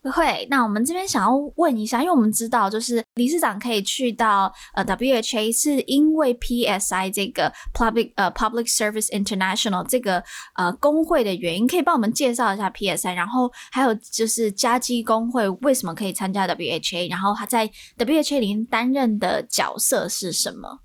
[0.00, 10.24] 不会，那我们这边想要问一下，因为我们知道，就是理事长可以去到呃 WHA，是因为 PSI 这个 Public 呃 Public Service International 这个
[10.54, 20.80] 呃工会的原因，可以帮我们介绍一下 PSI，然后还有就是加基工会为什么可以参加 WHA，然后他在 WHA 里面担任的角色是什么？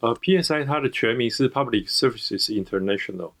[0.00, 3.32] 呃，PSI 它的全名是 Public Services International，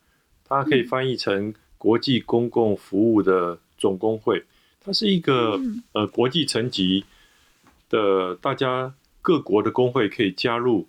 [0.48, 4.44] 它可以翻译成国际公共服务的总工会。
[4.84, 5.58] 它是一个
[5.92, 7.06] 呃国际层级
[7.88, 10.86] 的，大家各国的工会可以加入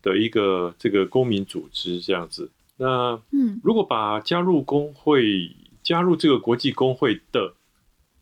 [0.00, 2.48] 的一个这个公民组织这样子。
[2.76, 5.50] 那嗯，如果把加入工会、
[5.82, 7.52] 加入这个国际工会的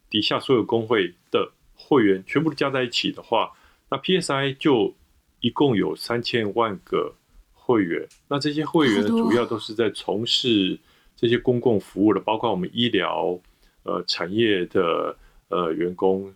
[0.09, 3.52] 底下所有工会的会员全部都加在一起的话，
[3.90, 4.94] 那 PSI 就
[5.40, 7.14] 一共有三千万个
[7.52, 10.79] 会员，那这些会员主要都是在从事
[11.16, 13.38] 这些公共服务的，包括我们医疗、
[13.83, 15.16] 呃产业的
[15.48, 16.33] 呃员工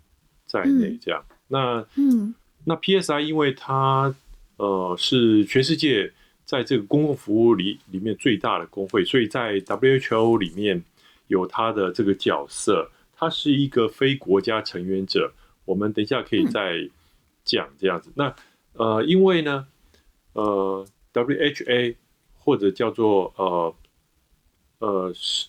[0.46, 0.98] 在内。
[1.00, 4.12] 这样，那嗯，那 PSI 因为它
[4.56, 6.10] 呃是全世界
[6.44, 10.82] 在这个公共服务里里面最大的工会，所以在 WHO 里面
[11.28, 12.90] 有它的这个角色。
[13.22, 15.30] 它是一个非国家成员者，
[15.66, 16.88] 我们等一下可以再
[17.44, 18.10] 讲这样子。
[18.14, 18.34] 那
[18.72, 19.66] 呃，因为呢，
[20.32, 21.96] 呃，WHA
[22.38, 23.74] 或者叫做呃
[24.80, 25.48] 呃世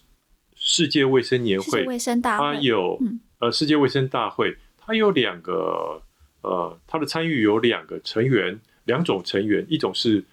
[0.56, 6.02] 世界卫生年会，卫生大会它有、嗯、呃世界卫生大会，它有两个
[6.41, 10.24] 呃，它的参与有两个成员，两种成员，一种是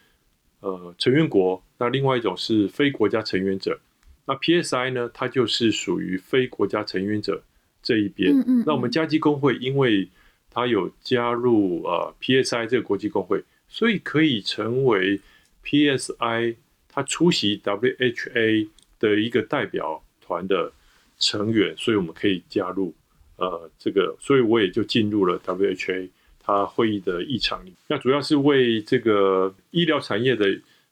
[0.61, 3.81] 呃成员国，那另外一种是非国家成员者。
[4.27, 7.43] 那 PSI 呢，它就是属于非国家成员者
[7.83, 8.31] 这一边。
[8.33, 10.09] 嗯嗯嗯，那我们加基工会因为
[10.51, 15.21] 它有加入呃 PSI 这个国际工会，所以可以成为
[15.65, 16.57] PSI
[16.89, 20.73] 它出席 WHA 的一个代表团的
[21.19, 22.95] 成员，所以我们可以加入
[23.37, 26.09] 呃这个，所以我也就进入了 WHA
[26.41, 27.75] 他会议的议场里。
[27.89, 30.47] 那主要是为这个医疗产业的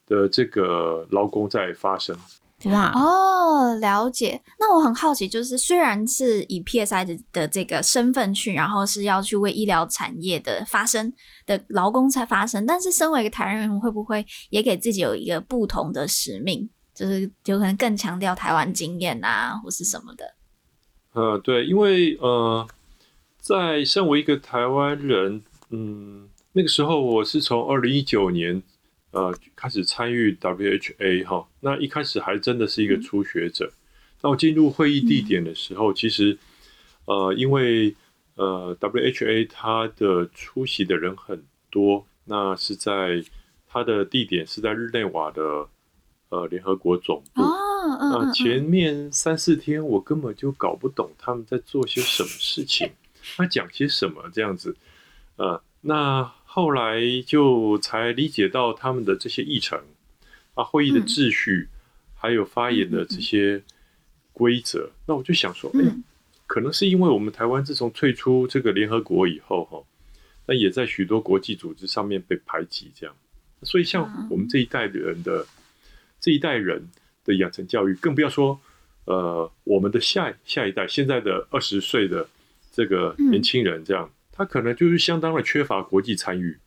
[0.07, 2.17] 的这个劳工在发声。
[2.65, 4.41] 哇哦，了解。
[4.59, 11.13] 那我很好奇，就是虽然是以 PSI 的的这个身份去，然后是要去为医疗产业的发声
[11.45, 20.35] 的劳工才发声，但是身为一个台湾人，会不会也给自己有一个不同的使命，就是有可能更强调台湾经验啊，或是什么的？
[21.13, 22.67] 呃，对，因为呃，
[23.39, 28.63] 在身为一个台湾人，嗯，那个时候我是从二零一九年。
[29.13, 33.73] 呃，开始参与 WHA 哈，那一开始还真的是一个初学者。
[34.21, 36.37] 那我进入会议地点的时候，其实
[37.07, 37.95] 呃，因为
[38.35, 43.25] 呃 WHA 它的出席的人很多，那是在
[43.67, 45.67] 它的地点是在日内瓦的
[46.29, 47.43] 呃联合国总部。
[47.99, 52.91] 那前面三四天我根本就搞不懂他们在做些什么事情，
[53.37, 54.77] 他讲些什么这样子，
[55.37, 56.33] 呃，那。
[56.49, 59.79] 后来就才理解到他们的这些议程
[60.55, 61.69] 啊，会议的秩序，
[62.15, 63.63] 还有发言的这些
[64.33, 64.89] 规则。
[65.07, 65.81] 那我就想说，哎，
[66.47, 69.85] 可能是因为我们台湾自从退出这个联合国以后，哈，
[70.47, 73.15] 那也在许多国际组织上面被排挤，这样。
[73.63, 75.47] 所以像我们这一代的人的
[76.21, 76.89] 这一代人
[77.25, 78.61] 的养成教育，更不要说
[79.05, 82.29] 呃，我们的下下一代，现在的二十岁的
[82.73, 84.11] 这个年轻人这样。
[84.33, 86.59] 他可能就是相当的缺乏国际参与，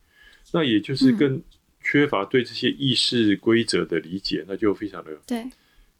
[0.52, 1.40] 那也就是更
[1.80, 5.10] 缺乏对这些议事规则的理解，那就非常的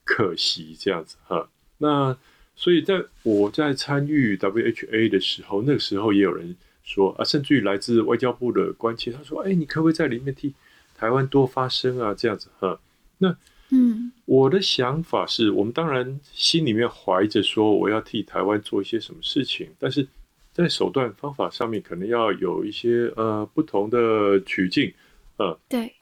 [0.03, 1.49] 可惜这样子哈。
[1.79, 2.17] 那
[2.57, 10.53] 所以在我在参与 WHA 的时候，那个时候也有人说啊，甚至于来自外交部的关切，他说：“哎，你可不可以在里面替
[10.97, 12.81] 台湾多发声啊？”这样子哈。
[13.21, 13.37] 那
[13.71, 20.09] 嗯，我的想法是我们当然心里面怀着说我要替台湾做一些什么事情，但是。
[20.53, 24.93] 在手段方法上面，可能要有一些呃不同的取径，
[25.37, 25.95] 呃，对。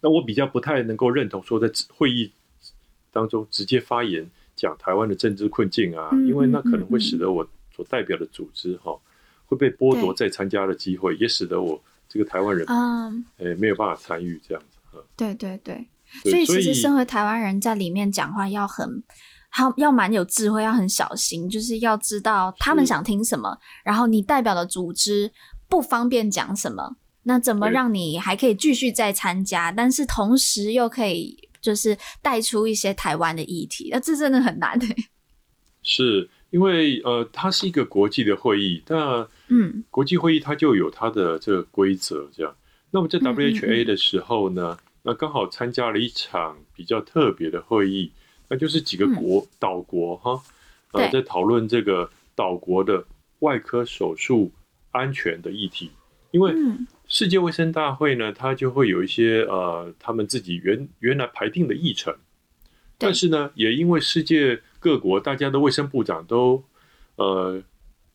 [0.00, 2.32] 那我比较不太能够认同说，在会议
[3.12, 7.46] 当中直接发言讲台湾的政治困境啊，嗯、因为那可能会使得我
[7.76, 9.00] 所代表的组织哈、哦、
[9.44, 15.04] 会被剥夺再参加的机会，也使得我这个台湾人嗯，诶没有办法参与这样子。
[15.14, 15.86] 对对对，
[16.24, 19.02] 所以其实身为台湾人在里面讲话要很。
[19.58, 25.32] 要要蛮有智慧，要很小心，就是要知道他们想听什么，然后你代表的组织
[25.68, 26.94] 不方便讲什么，
[27.24, 34.86] 那怎么让你还可以继续再参加，但是同时又可以就是带出一些台湾的议题，那这真的很难的。
[35.82, 42.54] 是因为呃，它是一个国际的会议，那嗯，国际会议它就有它的这个规则，这样。
[42.92, 48.12] 那么在 WHA 的时候呢，嗯嗯嗯，那刚好参加了一场比较特别的会议。
[48.48, 50.42] 那就是几个国岛、嗯、国哈，
[50.90, 53.04] 呃，在讨论这个岛国的
[53.38, 54.50] 外科手术
[54.90, 55.92] 安全的议题。
[56.32, 56.52] 因为
[57.06, 62.14] 世界卫生大会呢，它就会有一些呃，他们自己原原来排定的议程。
[62.98, 66.64] 但是呢，也因为世界各国大家的卫生部长都
[67.14, 67.62] 呃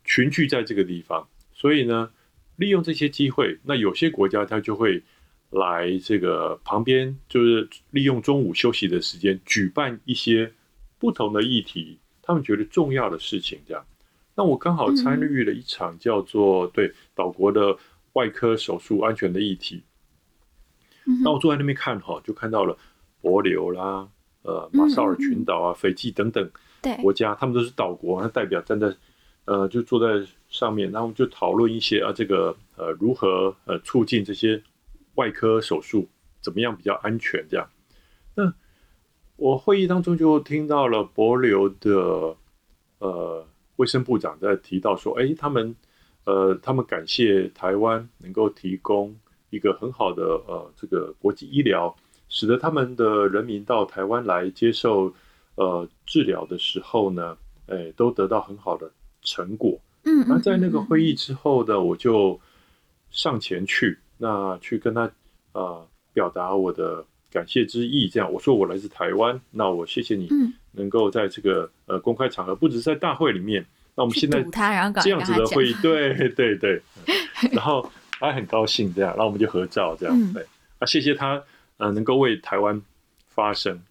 [0.03, 2.11] 群聚在这个地方，所以呢，
[2.57, 5.01] 利用这些机会，那有些国家它就会。
[5.55, 10.51] 来这个旁边，就是利用中午休息的时间，举办一些
[10.99, 13.57] 不同的议题，他们觉得重要的事情。
[13.65, 13.85] 这样，
[14.35, 17.77] 那我刚好参与了一场叫做“对岛国的
[18.13, 19.81] 外科手术安全的议题”。
[21.23, 22.77] 那我坐在那边看哈，就看到了
[23.21, 24.07] 帛琉啦、
[24.41, 26.51] 呃马绍尔群岛啊、斐济等等
[27.01, 28.93] 国家，他们都是岛国，他代表站在
[29.45, 34.61] 呃就坐在上面，然后就讨论一些啊这个呃如何呃促进这些。
[35.15, 36.07] 外科手术
[36.41, 37.45] 怎么样比较安全？
[37.49, 37.69] 这样，
[38.35, 38.53] 那
[39.37, 42.37] 我会议当中就听到了帛琉的
[42.99, 43.45] 呃
[43.77, 45.75] 卫生部长在提到说，哎，他们
[46.25, 49.15] 呃他们感谢台湾能够提供
[49.49, 51.95] 一个很好的呃这个国际医疗，
[52.29, 55.13] 使得他们的人民到台湾来接受
[55.55, 57.37] 呃治疗的时候呢，
[57.67, 58.91] 哎，都得到很好的
[59.21, 59.79] 成果。
[60.03, 62.39] 嗯，那在那个会议之后呢，我就
[63.09, 63.97] 上前去。
[64.17, 65.11] 那去跟他
[65.51, 70.29] 呃表达我的感谢之意，这样我说我来自台湾，那我谢谢你
[70.71, 74.41] 能够在这个呃公开场合，不只是在大会里面，那我们现在
[75.03, 76.81] 这样子的会 议，对对对，
[77.51, 80.45] 然后他很高兴这样，然后我们就合照这样，对，
[80.79, 81.43] 啊谢谢他
[81.75, 82.81] 呃能够为台湾
[83.27, 83.81] 发声。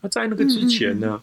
[0.00, 1.20] 那在那个之前呢，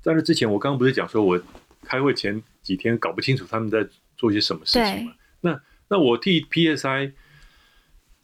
[0.00, 1.40] 在那之前我刚刚不是讲说我
[1.82, 3.84] 开会前几天搞不清楚他们在
[4.16, 5.12] 做些什么事情嘛？
[5.40, 7.10] 那那我替 PSI。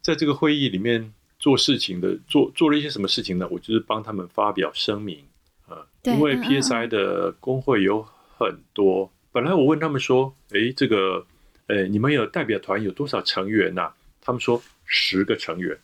[0.01, 3.47] 在这个会议里面做事情的做做了一些什么事情呢？
[3.51, 5.23] 我就是帮他们发表声明
[5.67, 8.05] 啊，因为 PSI 的工会有
[8.37, 9.11] 很多。
[9.31, 11.25] 本来我问他们说：“诶，这个，
[11.67, 13.91] 诶，你们有代表团有多少成员呐？”
[14.21, 15.77] 他们说十个成员。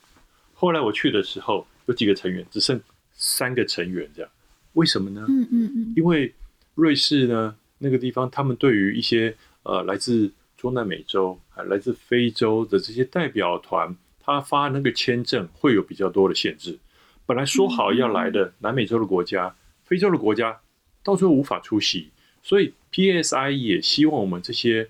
[0.53, 2.79] 后来我去的时候，有几个成员只剩
[3.13, 4.31] 三个成员这样。
[4.73, 5.25] 为什么呢？
[5.29, 6.33] 嗯嗯嗯，因为
[6.75, 13.95] 瑞士呢那个地方，他们对于一些呃来自中南美洲还来自非洲的这些代表团，
[14.27, 16.77] 他发那个签证会有比较多的限制。
[17.25, 19.55] 本来说好要来的南美洲的国家、
[19.85, 20.59] 非洲的国家，
[21.01, 22.09] 到最后无法出席。
[22.43, 24.87] 所以 PASI 也希望我们这些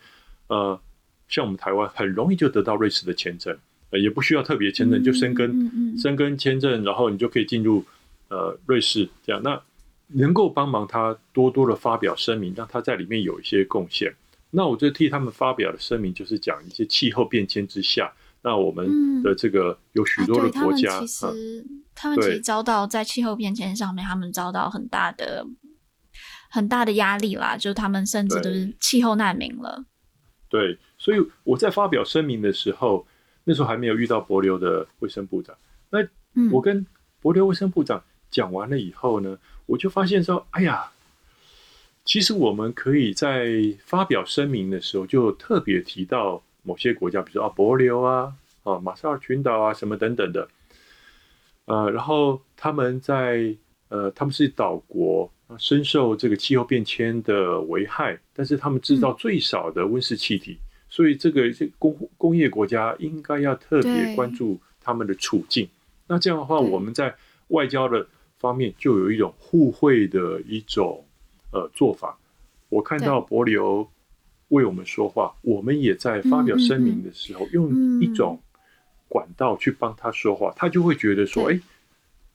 [0.48, 0.80] 呃，
[1.28, 3.58] 像我们台湾很容易就得到瑞士的签证，
[3.92, 7.86] 呃，也不需要特别签证，就申根申根签证，然后你就可以进入
[8.30, 9.42] 呃瑞士这样。
[9.44, 9.62] 那
[10.08, 14.14] 能够帮忙他多多的发表声明，让他在里面有一些贡献。
[14.52, 25.46] 那我就替他们发表的声明，就是讲一些气候变迁之下，那我们的这个有许多的国家，其实他们其实遭到在气候变迁上面，他们遭到很大的。
[26.50, 29.84] 很大的压力啦，就是他们甚至都是气候难民了。
[30.48, 33.06] 对，所以我在发表声明的时候，
[33.44, 35.54] 那时候还没有遇到帛琉的卫生部长。
[35.90, 36.00] 那
[36.50, 36.88] 我跟
[37.22, 40.90] 帛琉卫生部长讲完了以后呢，我就发现说，哎呀，
[42.06, 43.52] 其实我们可以在
[43.84, 50.48] 发表声明的时候就特别提到某些国家，比如说啊帛琉啊、啊马绍尔群岛啊什么等等的。
[51.66, 53.56] 呃，然后他们在
[53.88, 55.32] 呃，他们是岛国。
[55.58, 65.66] 深受这个气候变迁的危害，但是他们制造最少的温室气体，嗯、所以这个这工工业国家应该要特别关注他们的处境。
[66.06, 67.16] 那这样的话，我们在
[67.48, 68.06] 外交的
[68.38, 71.02] 方面就有一种互惠的一种
[71.54, 72.18] 呃做法。
[72.68, 73.88] 我看到帛琉
[74.50, 78.40] 为我们说话，我们也在发表声明的时候用一种
[79.10, 81.60] 管道去帮他说话，他就会觉得说，哎，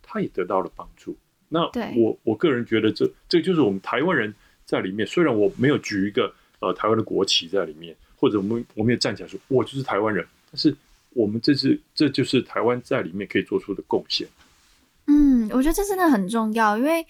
[0.02, 1.16] 他也得到了帮助。
[1.48, 4.34] 那我我个人觉得这这就是我们台湾人
[4.64, 10.74] 在里面，虽然我没有举一个呃台湾的国旗在里面，或者我们我们也站起来说我就是台湾人，但是
[11.10, 14.26] 我们这是这就是台湾在里面可以做出的贡献。
[15.06, 17.04] 嗯，我觉得这真的很重要，因为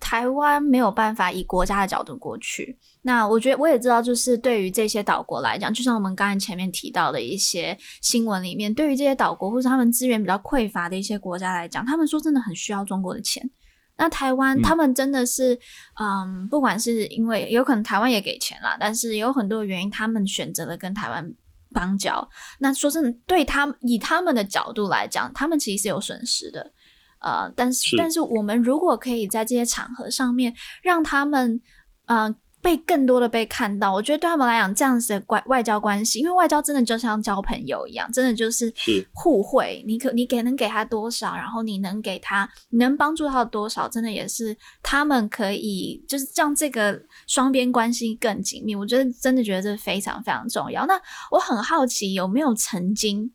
[0.00, 2.78] 台湾没有办法以国家的角度过去。
[3.02, 13.48] 那我觉得我也知道，就是对于这些岛国来讲，就像我们刚才前面提到的一些新闻里面，对于这些岛国或是他们资源比较匮乏的一些国家来讲，他们说真的很需要中国的钱。
[13.96, 15.54] 那台湾他们真的是，
[15.98, 21.34] 嗯，嗯，不管是因为有可能台湾也给钱啦，但是有很多原因，他们选择了跟台湾
[21.72, 22.28] 邦交。
[22.60, 26.72] 那说真的，对他们以他们的角度来讲，他们其实是有损失的，
[27.20, 31.60] 呃，但是，是但是我们如果可以在这些场合上面让他们，
[32.06, 32.34] 嗯、呃。
[32.60, 38.70] 被更多的被看到，我觉得对他们来讲，这样子的关外交关系，因为外交真的就像交朋友一样，真的就是
[39.14, 39.82] 互惠。
[39.86, 48.74] 你可你给能给他多少，然后你能给他，你能帮助他多少，真的也是他们可以就是让这个双边关系更紧密。
[48.74, 50.84] 我觉得真的觉得这非常非常重要。
[50.86, 51.00] 那
[51.30, 53.30] 我很好奇，有没有曾经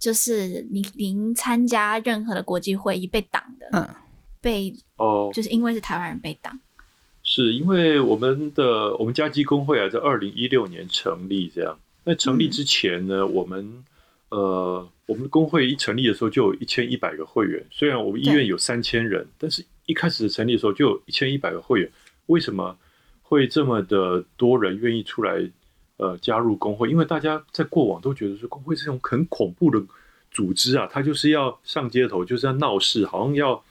[0.00, 3.68] 就是你您参加任何的国际会议被挡的？
[3.72, 3.86] 嗯，
[4.40, 6.58] 被哦，就是因为是台湾人被挡。
[7.22, 11.78] 是因为我们的我们家基工会啊，在二零一六年成立，这样。
[12.02, 13.84] 那成立之前呢，嗯、我们
[14.30, 17.62] 呃，我们的工会一成立的时候就有一千一百个会员。
[17.70, 21.92] 虽然我们医院有三千人，但是一开始成立的时候就有一千一百个会员。
[22.26, 22.74] 为什么
[23.20, 25.38] 会这么的多人愿意出来
[26.00, 26.88] 呃加入工会？
[26.90, 29.80] 因为大家在过往都觉得说工会是一种很恐怖的
[30.30, 33.62] 组织啊，它就是要上街头，就是要闹事，好像要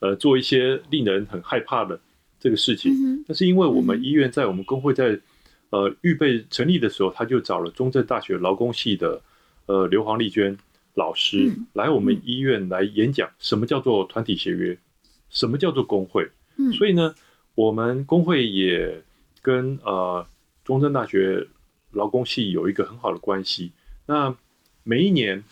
[0.00, 2.00] 呃做一些令人很害怕的。
[2.42, 5.20] 这个事情，但是因为我们医院在我们工会在
[5.68, 9.20] 呃预备成立的时候，他就找了中正大学劳工系的
[9.66, 10.56] 呃刘黄丽娟
[10.94, 14.78] 老师来我们医院来演讲，什么叫做团体协约，
[15.28, 16.26] 什么叫做工会。
[16.78, 17.14] 所以呢，
[17.54, 19.02] 我们工会也
[19.42, 20.26] 跟呃
[20.64, 21.46] 中正大学
[21.92, 23.72] 劳工系有一个很好的关系。
[24.06, 24.36] 那
[24.82, 25.42] 每一年。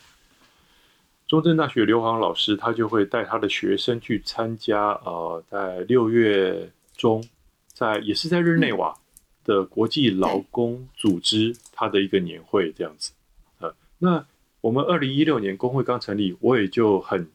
[1.27, 7.23] 中正大学刘航老师，他就会带他的学生去参加，呃，在六月中，
[7.67, 8.99] 在也是在日内瓦
[9.45, 13.13] 的国际劳工组织他的一个年会这样子，
[13.59, 14.25] 呃，那
[14.63, 17.29] 我们二零一六年工会刚成立，我也就很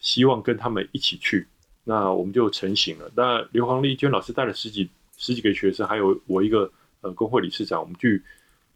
[0.00, 1.46] 希望跟他们一起去，
[1.84, 3.08] 那我们就成型了。
[3.14, 6.68] 那刘航丽娟老师带了十几十几个学生，还有我一个
[7.00, 8.22] 呃工会理事长，我们去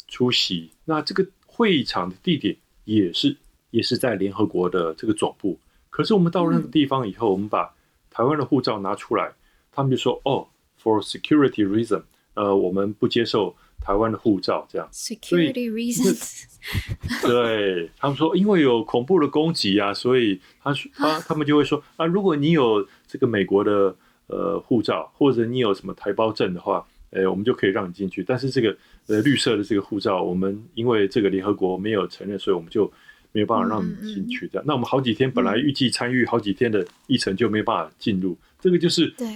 [0.08, 0.70] 出席。
[0.84, 3.36] 那这个会议场的地点也是。
[3.70, 5.58] 也是在联合国的这个总部，
[5.90, 7.74] 可是我们到了那个地方以后，我们把
[8.08, 9.32] 台湾的护照拿出来，
[9.72, 10.46] 他们就说：“哦
[10.80, 12.04] ，for security reason，
[12.34, 16.44] 呃，我们不接受台湾的护照。”这样，security reasons，
[17.26, 23.96] 对他们说，因为有恐怖的攻击啊，所以他他他们就会说啊，如果你有这个美国的
[24.28, 28.22] 呃护照，或者你有什么台胞证的话，哎，我们就可以让你进去。
[28.22, 32.92] 但是这个呃绿色的这个护照，我们因为这个联合国没有承认，所以我们就。
[33.36, 34.64] 没有办法让你进去这样。
[34.64, 39.26] 那我们好几天本来预计参与好几天的议程就没办法进入，这个就是对。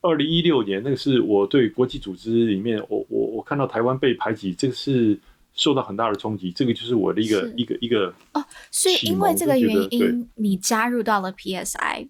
[0.00, 5.20] 二零一六年那个是我对国际组织里面，我我我看到台湾被排挤，这个是
[5.52, 6.50] 受到很大的冲击。
[6.50, 12.08] 这个就是我的一个一个一个哦，所以因为这个原因，你加入到了 PSI。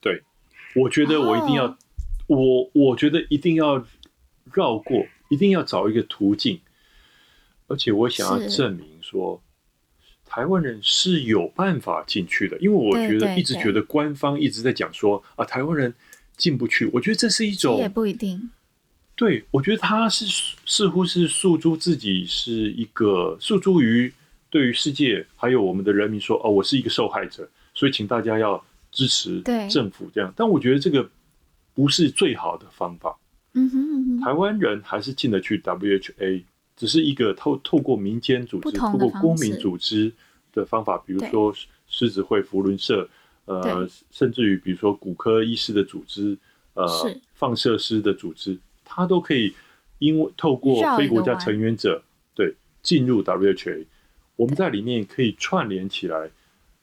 [0.00, 0.20] 对，
[0.74, 1.76] 我觉得我一定要，哦、
[2.26, 3.78] 我我觉得一定要
[4.52, 6.60] 绕过，一定要找一个途径，
[7.66, 9.42] 而且我想要证明说，
[10.26, 15.94] 台湾人是有办法进去的，因为我觉得一直觉得官方一直在讲说啊，台湾人。
[16.36, 18.50] 进不去，我觉得这是一种也不一定。
[19.14, 20.24] 对，我觉得他是
[20.64, 24.10] 似乎是诉诸自己是一个诉诸于
[24.48, 30.32] 对于世界还有我们的人民说哦，我是一个受害者，所以请大家要支持政府这样。
[30.34, 31.06] 但我觉得这个
[31.74, 33.14] 不是最好的方法。
[33.54, 36.44] 嗯哼嗯哼，台湾人还是进得去 WHA，
[36.76, 40.12] 只是一个透透过民间组织、透过公民组织
[40.52, 41.54] 的方法，比如说
[41.86, 43.08] 狮子会、福伦社。
[43.46, 46.38] 呃，甚至于比如说骨科医师的组织，
[46.74, 46.86] 呃，
[47.34, 49.52] 放射师的组织，它都可以
[49.98, 52.00] 因为透过非国家成员者
[52.32, 53.86] 对进入 WHA，
[54.36, 56.30] 我们在里面可以串联起来，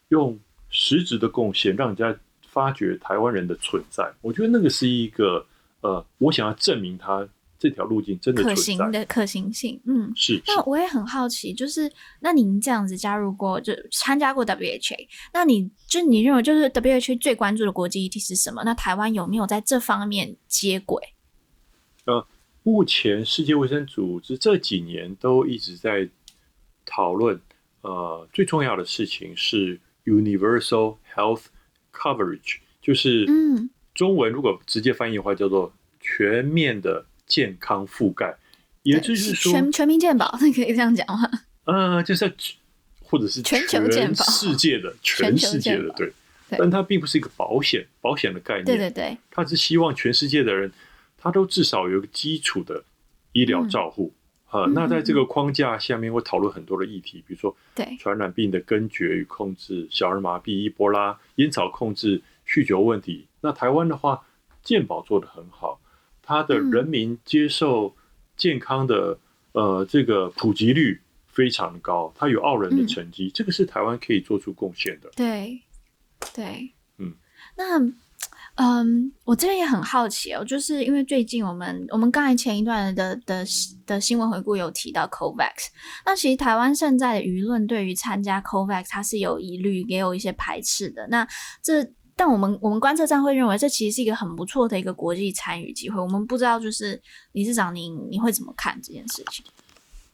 [0.08, 0.38] 用
[0.68, 2.14] 实质的贡献让人家
[2.46, 4.12] 发掘台湾人的存在。
[4.20, 5.46] 我觉得那个是一个
[5.80, 7.28] 呃，我想要证明它。
[7.60, 10.40] 这条路径真的可行的可行性，嗯，是。
[10.46, 18.62] 那我也很好奇，就是那您这样子加入过，就参加过 WHA，那你就你认为就是 WHA 最关注的国际议题是什么？
[18.64, 21.02] 那台湾有没有在这方面接轨？
[22.04, 22.24] 呃，
[22.62, 26.08] 目前世界卫生组织这几年都一直在
[26.86, 27.40] 讨论，
[27.80, 31.46] 呃，最重要的事情是 universal health
[31.92, 33.68] coverage，就是嗯，
[33.98, 37.04] 中文如果直接翻译的话叫做全面的。
[37.28, 38.34] 健康覆盖，
[38.84, 41.30] 也就是说全全民健保，那 可以这样讲吗？
[41.64, 42.24] 呃，就是
[43.02, 46.10] 或者是全球健保，世界的全世界的 对，
[46.48, 50.72] 但它并不是一个保险保险的概念，对对对，它是希望全世界的人，
[51.18, 52.82] 他都至少有一个基础的
[53.32, 54.10] 医疗照护
[54.48, 54.64] 啊。
[54.72, 63.26] 那在这个框架下面，会讨论很多的议题，比如说对传染病的根绝与控制、小儿麻痹、伊波拉、烟草控制、酗酒问题。
[63.40, 64.26] 那台湾的话，
[64.62, 65.80] 健保做得很好。
[66.22, 67.96] 它的人民接受
[68.36, 69.18] 健康的、
[69.52, 75.10] 嗯、呃这个普及率非常高，它有傲人的成绩、嗯，这个是台湾可以做出贡献的。
[75.16, 75.62] 对，
[76.34, 77.14] 对，嗯，
[77.56, 77.80] 那
[78.56, 83.44] 嗯，我这边也很好奇哦，就是因为最近我们我们刚才前一段的的
[83.86, 85.68] 的新闻回顾有提到 COVAX，
[86.04, 91.06] 那其实台湾现在的舆论对于参加 COVAX 它是有疑虑，也有一些排斥的。
[91.06, 91.26] 那
[91.62, 91.84] 这
[92.18, 96.00] 但我们我们观测站会认为，这其实是一个很不错的一个国际参与机会。
[96.00, 97.00] 我们不知道，就是
[97.30, 99.44] 理事长您你会怎么看这件事情？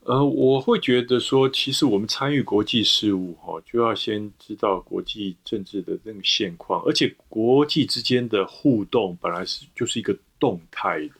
[0.02, 11.14] 呃，我会觉得说，其实我们参与国际事务哈，就要先知道国际政治的那个现况，而且国际之间的互动本来是就是一个动态的。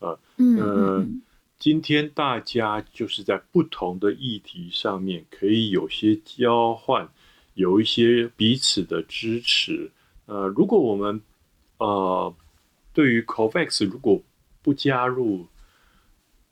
[0.00, 1.06] 呃，嗯，呃，
[1.58, 7.08] 今天大家就是在不同的议题上面可以有些交换，
[7.54, 9.90] 有一些彼此的支持。
[10.26, 11.20] 呃，如果我们
[11.78, 12.34] 呃
[12.92, 14.20] 对于 COVAX 如果
[14.62, 15.46] 不加入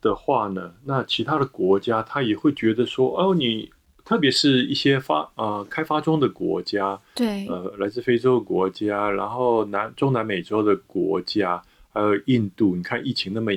[0.01, 3.71] 的话呢，那其他的国家他也会觉得说，哦，你
[4.03, 11.61] 特别是一些发呃开发中的国家，对，呃，来自非洲的国家，然后南中南美洲的国家，
[11.91, 13.51] 还有印度，你看疫情那么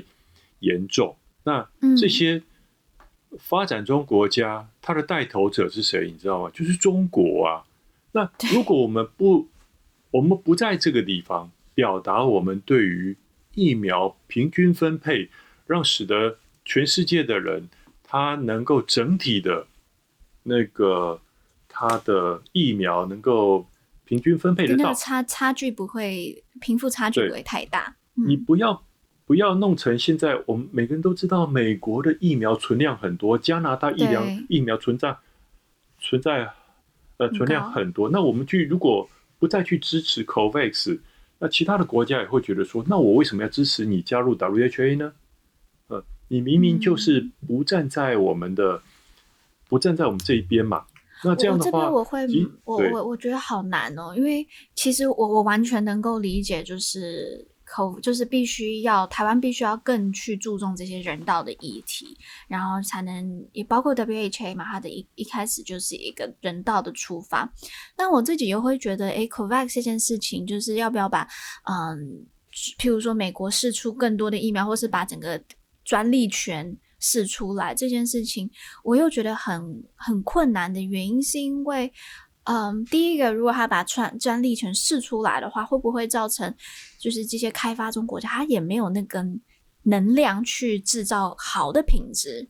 [0.61, 1.15] 严重，
[1.45, 1.69] 那
[2.01, 2.43] 这些
[3.39, 6.11] 发展中国家，它的带头者是谁？
[6.11, 6.51] 你知道吗？
[6.53, 7.65] 就是中国啊。
[8.13, 9.47] 那如果我们不
[10.11, 13.17] 我们不在这个地方表达我们对于
[13.55, 15.29] 疫苗平均分配，
[15.67, 17.69] 让使得全世界的人
[18.03, 19.67] 他能够整体的，
[20.45, 21.21] 那个
[21.69, 23.67] 他的疫苗能够
[24.05, 27.97] 平均分配得到，那个差差距不会贫富差距不会太大。
[28.15, 28.83] 你不要
[29.27, 35.15] 不要弄成现在我们每个人都知道，美国的疫苗存量很多，加拿大疫苗疫苗存在
[35.99, 36.51] 存在
[37.19, 39.07] 呃存量很多，那我们去如果。
[39.39, 40.99] 不再去支持 COVAX，
[41.39, 45.13] 那其他的国家也会觉得说，那我为什么要支持你加入 WHA 呢？
[45.89, 48.83] 呃，你明明就是不站在我们的，嗯、
[49.69, 50.85] 不站在我们这一边嘛。
[51.25, 52.27] 那这样的话，我，我会，
[52.65, 57.47] 我我我觉得好难哦，因为其实我我完全能够理解，就是。
[57.69, 62.17] 口就是必须要台湾必须要更去注重这些人道的议题，
[62.49, 67.53] 然后才能也包括 WHA 嘛，它的一一开始就是一个人道的出发。
[67.95, 71.29] 但我自己又会觉得，诶 COVAX 这件事情就是要不要把
[71.71, 72.27] 嗯，
[72.79, 75.41] 譬如说美国试出更多的疫苗，或是把整个
[75.85, 78.51] 专利权试出来这件事情，
[78.83, 81.93] 我又觉得很很困难的原因，是因为，
[82.45, 86.53] 嗯，第一个，如果他把专专利权试出来的话，会不会造成
[86.99, 89.25] 就是这些开发中国家他也没有那个
[89.85, 92.49] 能量去制造好的品质？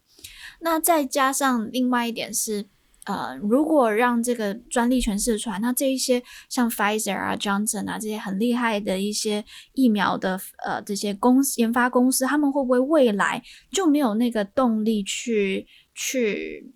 [0.61, 2.69] 那再加上另外一点是。
[3.05, 9.43] 呃，如果让这个专利权释传，那这一些像 Pfizer 啊、Johnson 啊这些很厉害的一些
[9.73, 13.43] 疫苗的呃这些公司研发公司，他们会不会未来
[13.73, 16.71] 就没有那个动力去去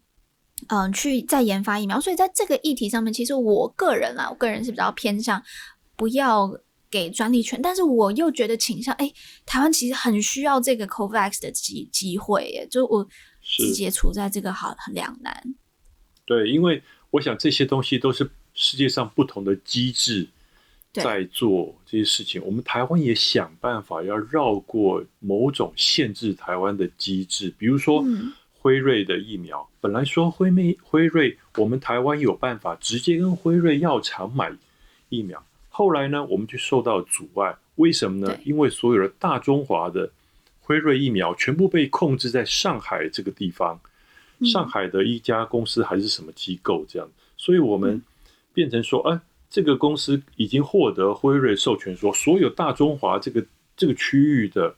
[0.68, 2.00] 嗯、去再研发疫苗？
[2.00, 5.42] 所以在这个议题上面，其实我个人啊，我个人是比较偏向
[5.96, 6.50] 不要
[6.92, 9.10] 给专利权，但是我又觉得倾向，哎，
[9.46, 13.08] 台湾其实很需要这个 COVAX 的机机会耶，就我
[13.40, 15.42] 直接处在这个好很两难。
[16.26, 20.28] 对，因为我想这些东西都是世界上不同的机制
[20.92, 22.40] 在做这些事情。
[22.44, 28.04] 我们台湾也想办法要绕过某种限制台湾的机制，比如说
[28.52, 34.54] 辉瑞的疫苗，嗯、本来说辉瑞辉瑞，我们台湾有办法直接跟辉瑞药厂买
[35.08, 37.56] 疫苗，后来呢，我们就受到阻碍。
[37.74, 38.38] 为什么呢？
[38.44, 40.08] 因为所有的大中华的
[40.60, 43.80] 辉瑞疫苗全部被控制在上海这个地方。
[44.44, 48.02] 上海的一家公司还是什么机构这样，所以我们
[48.52, 53.46] 变成说，哎，这个公司已经获得辉瑞授权，说所有大中华这个
[53.76, 54.74] 这个区域的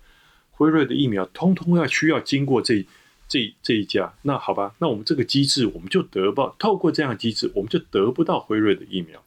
[0.51, 2.85] 辉瑞的疫苗，通通要需要经过这
[3.27, 4.13] 这这一家。
[4.21, 9.24] 那好吧，那我们这个机制，我们就得不到，透过这样的机制，我们就得不到辉瑞的疫苗。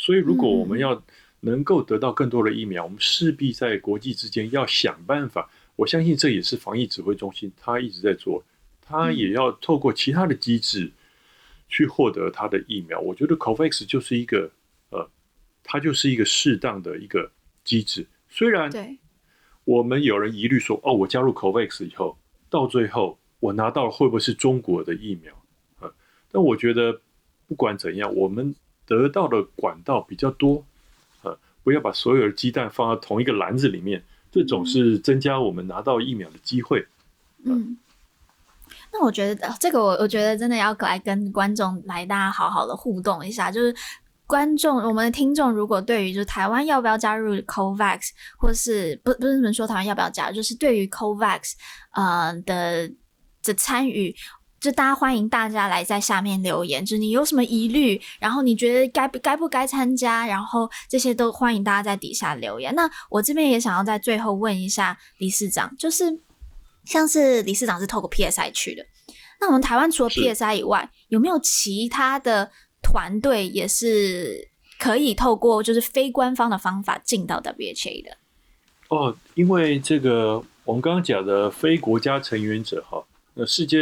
[0.00, 1.02] 所以，如果我们要
[1.40, 5.50] 能够得到更多的疫苗，我们势必在国际之间要想办法。
[5.76, 8.42] 我相信这也是防疫指挥中心他一直在做。
[8.80, 10.90] 他也要透过其他的机制
[11.68, 12.98] 去获得他的疫苗。
[12.98, 14.50] 我觉得 COVAX 就是一个
[14.88, 15.06] 呃，
[15.62, 17.30] 它就是一个适当的一个
[17.62, 18.06] 机制。
[18.30, 18.70] 虽然
[19.64, 22.16] 我们有人疑虑说，哦，我加入 COVAX 以后，
[22.48, 25.34] 到最后我拿到会不会是中国的疫苗？
[25.80, 25.92] 呃，
[26.32, 27.02] 但我觉得
[27.46, 28.54] 不管怎样，我们
[28.90, 30.64] 得到的管道比较多，
[31.22, 36.86] 呃，不要把所有的鸡蛋放在同一个篮子里面，这总是增加我们拿到疫苗的机会。
[37.44, 37.78] 嗯。
[38.92, 43.72] 那我觉得这个我我觉得真的要来跟观众来大家好好的互动一下，就是
[44.26, 51.52] 观众我们的听众如果对于就台湾要不要加入 COVAX，或是不不是你们说台湾要不要加入，就是对于 COVAX
[51.92, 52.90] 呃的
[53.44, 54.14] 的参与，
[54.60, 62.74] 就大家欢迎大家来在下面留言，就是你有什么疑虑，然后你觉得该不该不该参加，然后这些都欢迎大家在底下留言。
[62.74, 66.20] 那我这边也想要在最后问一下理事长，就是。
[66.86, 68.84] 像是理事长是透过 PSI 去的，
[69.38, 72.50] 那我们台湾除了 PSI 以外，有没有其他的
[72.82, 74.48] 团队也是
[74.78, 78.16] 可以透过就是非官方的方法进到 WHA 的？
[78.88, 83.04] 哦，因为这个我们刚刚讲的非国家成员者哈，
[83.34, 83.78] 那世界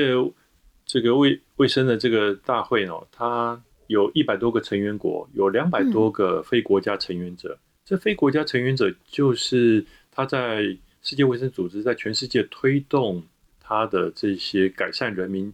[0.89, 7.57] 这个卫卫生的这个大会呢，它有一百多个成员国，有两百多个非国家成员者。
[7.57, 10.76] 嗯、这非国家成员者就是他在。
[11.01, 13.22] 世界卫生组织在全世界推动
[13.61, 15.51] 他的这些改善人民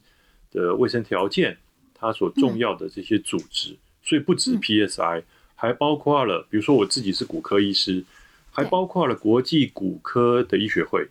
[0.50, 1.56] 的卫生条件，
[1.92, 5.22] 他所重要的这些组织，所以不止 PSI，
[5.54, 8.02] 还包括了，比如说我自己是骨科医师，
[8.50, 11.06] 还包括了国际骨科的医学会，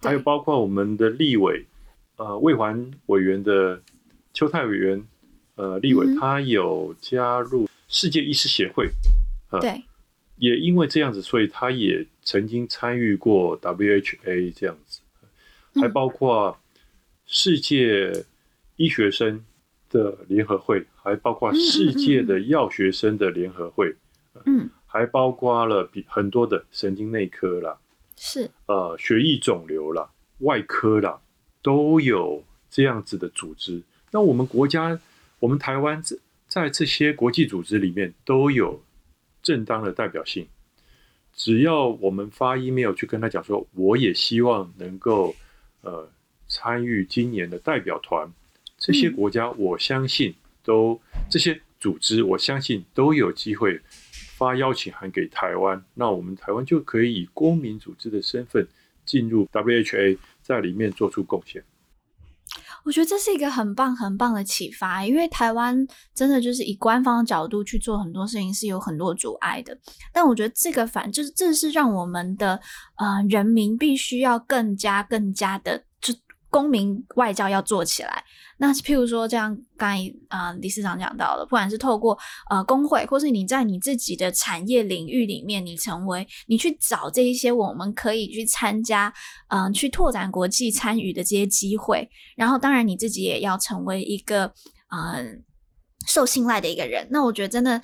[0.00, 1.66] 还有包括我们的立委，
[2.16, 3.80] 呃，卫环委员的
[4.32, 5.06] 邱泰委员，
[5.54, 8.88] 呃，立委他有加入世界医师协会，
[9.60, 9.82] 对。
[10.38, 15.00] 也因为这样子，所以他也曾经参与过 WHA 这样子，
[15.80, 16.58] 还包括
[17.24, 18.26] 世界
[18.76, 19.42] 医学生
[19.88, 23.96] 的联合会，还包括世界的药学生的联合会，
[24.44, 27.78] 嗯，还包括了比很多的神经内科啦，
[28.18, 28.50] 是。
[28.66, 30.10] 呃血液肿瘤啦、
[30.40, 31.18] 外科啦，
[31.66, 33.82] 都有这样子的组织。
[34.12, 35.00] 那我们国家，
[35.40, 38.80] 我们台湾在在这些国际组织里面都有。
[39.42, 40.48] 正当的代表性，
[41.32, 45.36] 只要我们发 email 去跟他讲说，我也希望能够
[45.82, 46.10] 呃
[46.48, 48.28] 参与今年的代表团，
[48.76, 51.00] 这些国家我相信都
[51.30, 53.80] 这些组织我相信都有机会
[54.36, 58.66] 发邀请函给台湾，那我们台湾就可以以公民组织的身份
[59.04, 61.64] 进入 WHA，在里面做出贡献。
[62.84, 65.84] 我觉得这是一个很棒很棒的启发，因为台湾
[66.14, 69.76] 真的就是以官方的角度去做很多事情是有很多阻碍的。
[70.12, 72.60] 但我觉得这个反就是这是让我们的
[72.96, 75.82] 呃人民必须要更加更加的
[76.56, 78.24] 公民外交要做起来。
[78.56, 89.12] 那譬如说，这样刚才啊、呃，理事长讲到了，不管是透过呃工会，或是你在你自己的产业领域里面，你成为你去找这一些我们可以去参加，
[89.48, 92.08] 嗯、去拓展国际参与的这些机会。
[92.34, 94.46] 然后，当然你自己也要成为一个
[94.88, 95.22] 呃
[96.06, 97.06] 受信赖的一个人。
[97.10, 97.82] 那我觉得真的，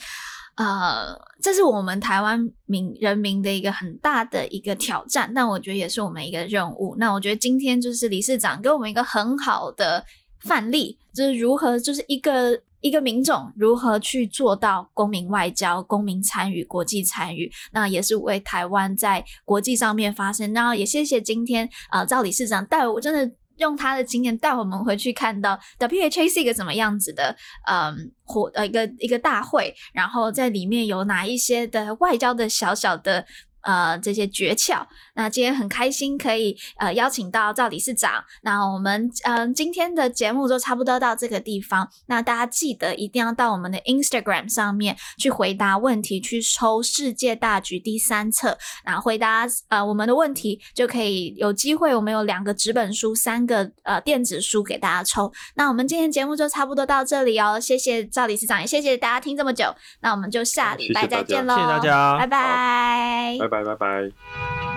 [0.63, 5.33] 呃，这是我们台湾民人民的一个很大的一个挑战。
[5.35, 6.95] 但我觉得也是我们一个任务。
[6.99, 10.05] 那我觉得今天就是理事长给我们一个很好的。
[10.45, 20.53] 范例就是如何，就是一个一个民众如何去做到公民外交、公民参与、国际参与，那也是为台湾在国际上面发声。
[20.53, 23.33] 然后也谢谢今天、呃，赵理事长带我，真的
[23.63, 27.35] 用他的经验带我们回去看到 WHA 是一个怎么样子的，
[27.67, 33.25] 嗯，活呃一个一个大会，然后在里面有哪一些的外交的小小的。
[33.63, 34.85] 呃，这些诀窍。
[35.15, 38.25] 那今天很开心可以呃邀请到赵理事长。
[38.43, 41.89] 那我们嗯、呃、今天的节目就差不多到这个地方。
[42.07, 48.59] 那大家记得一定要到我们的 Instagram 上面去回答问题，去抽世界大局第三册。
[48.85, 55.31] 那回答呃我们的问题就可以有机会，我们有两个纸本书，三个呃电子书给大家抽。
[55.55, 57.61] 那我们今天节目就差不多到这里哦。
[57.61, 59.75] 谢谢赵理事长，也谢谢大家听这么久。
[60.01, 63.52] 那我们就下礼拜再见喽，谢谢大家，拜拜。
[63.53, 64.72] 拜拜拜。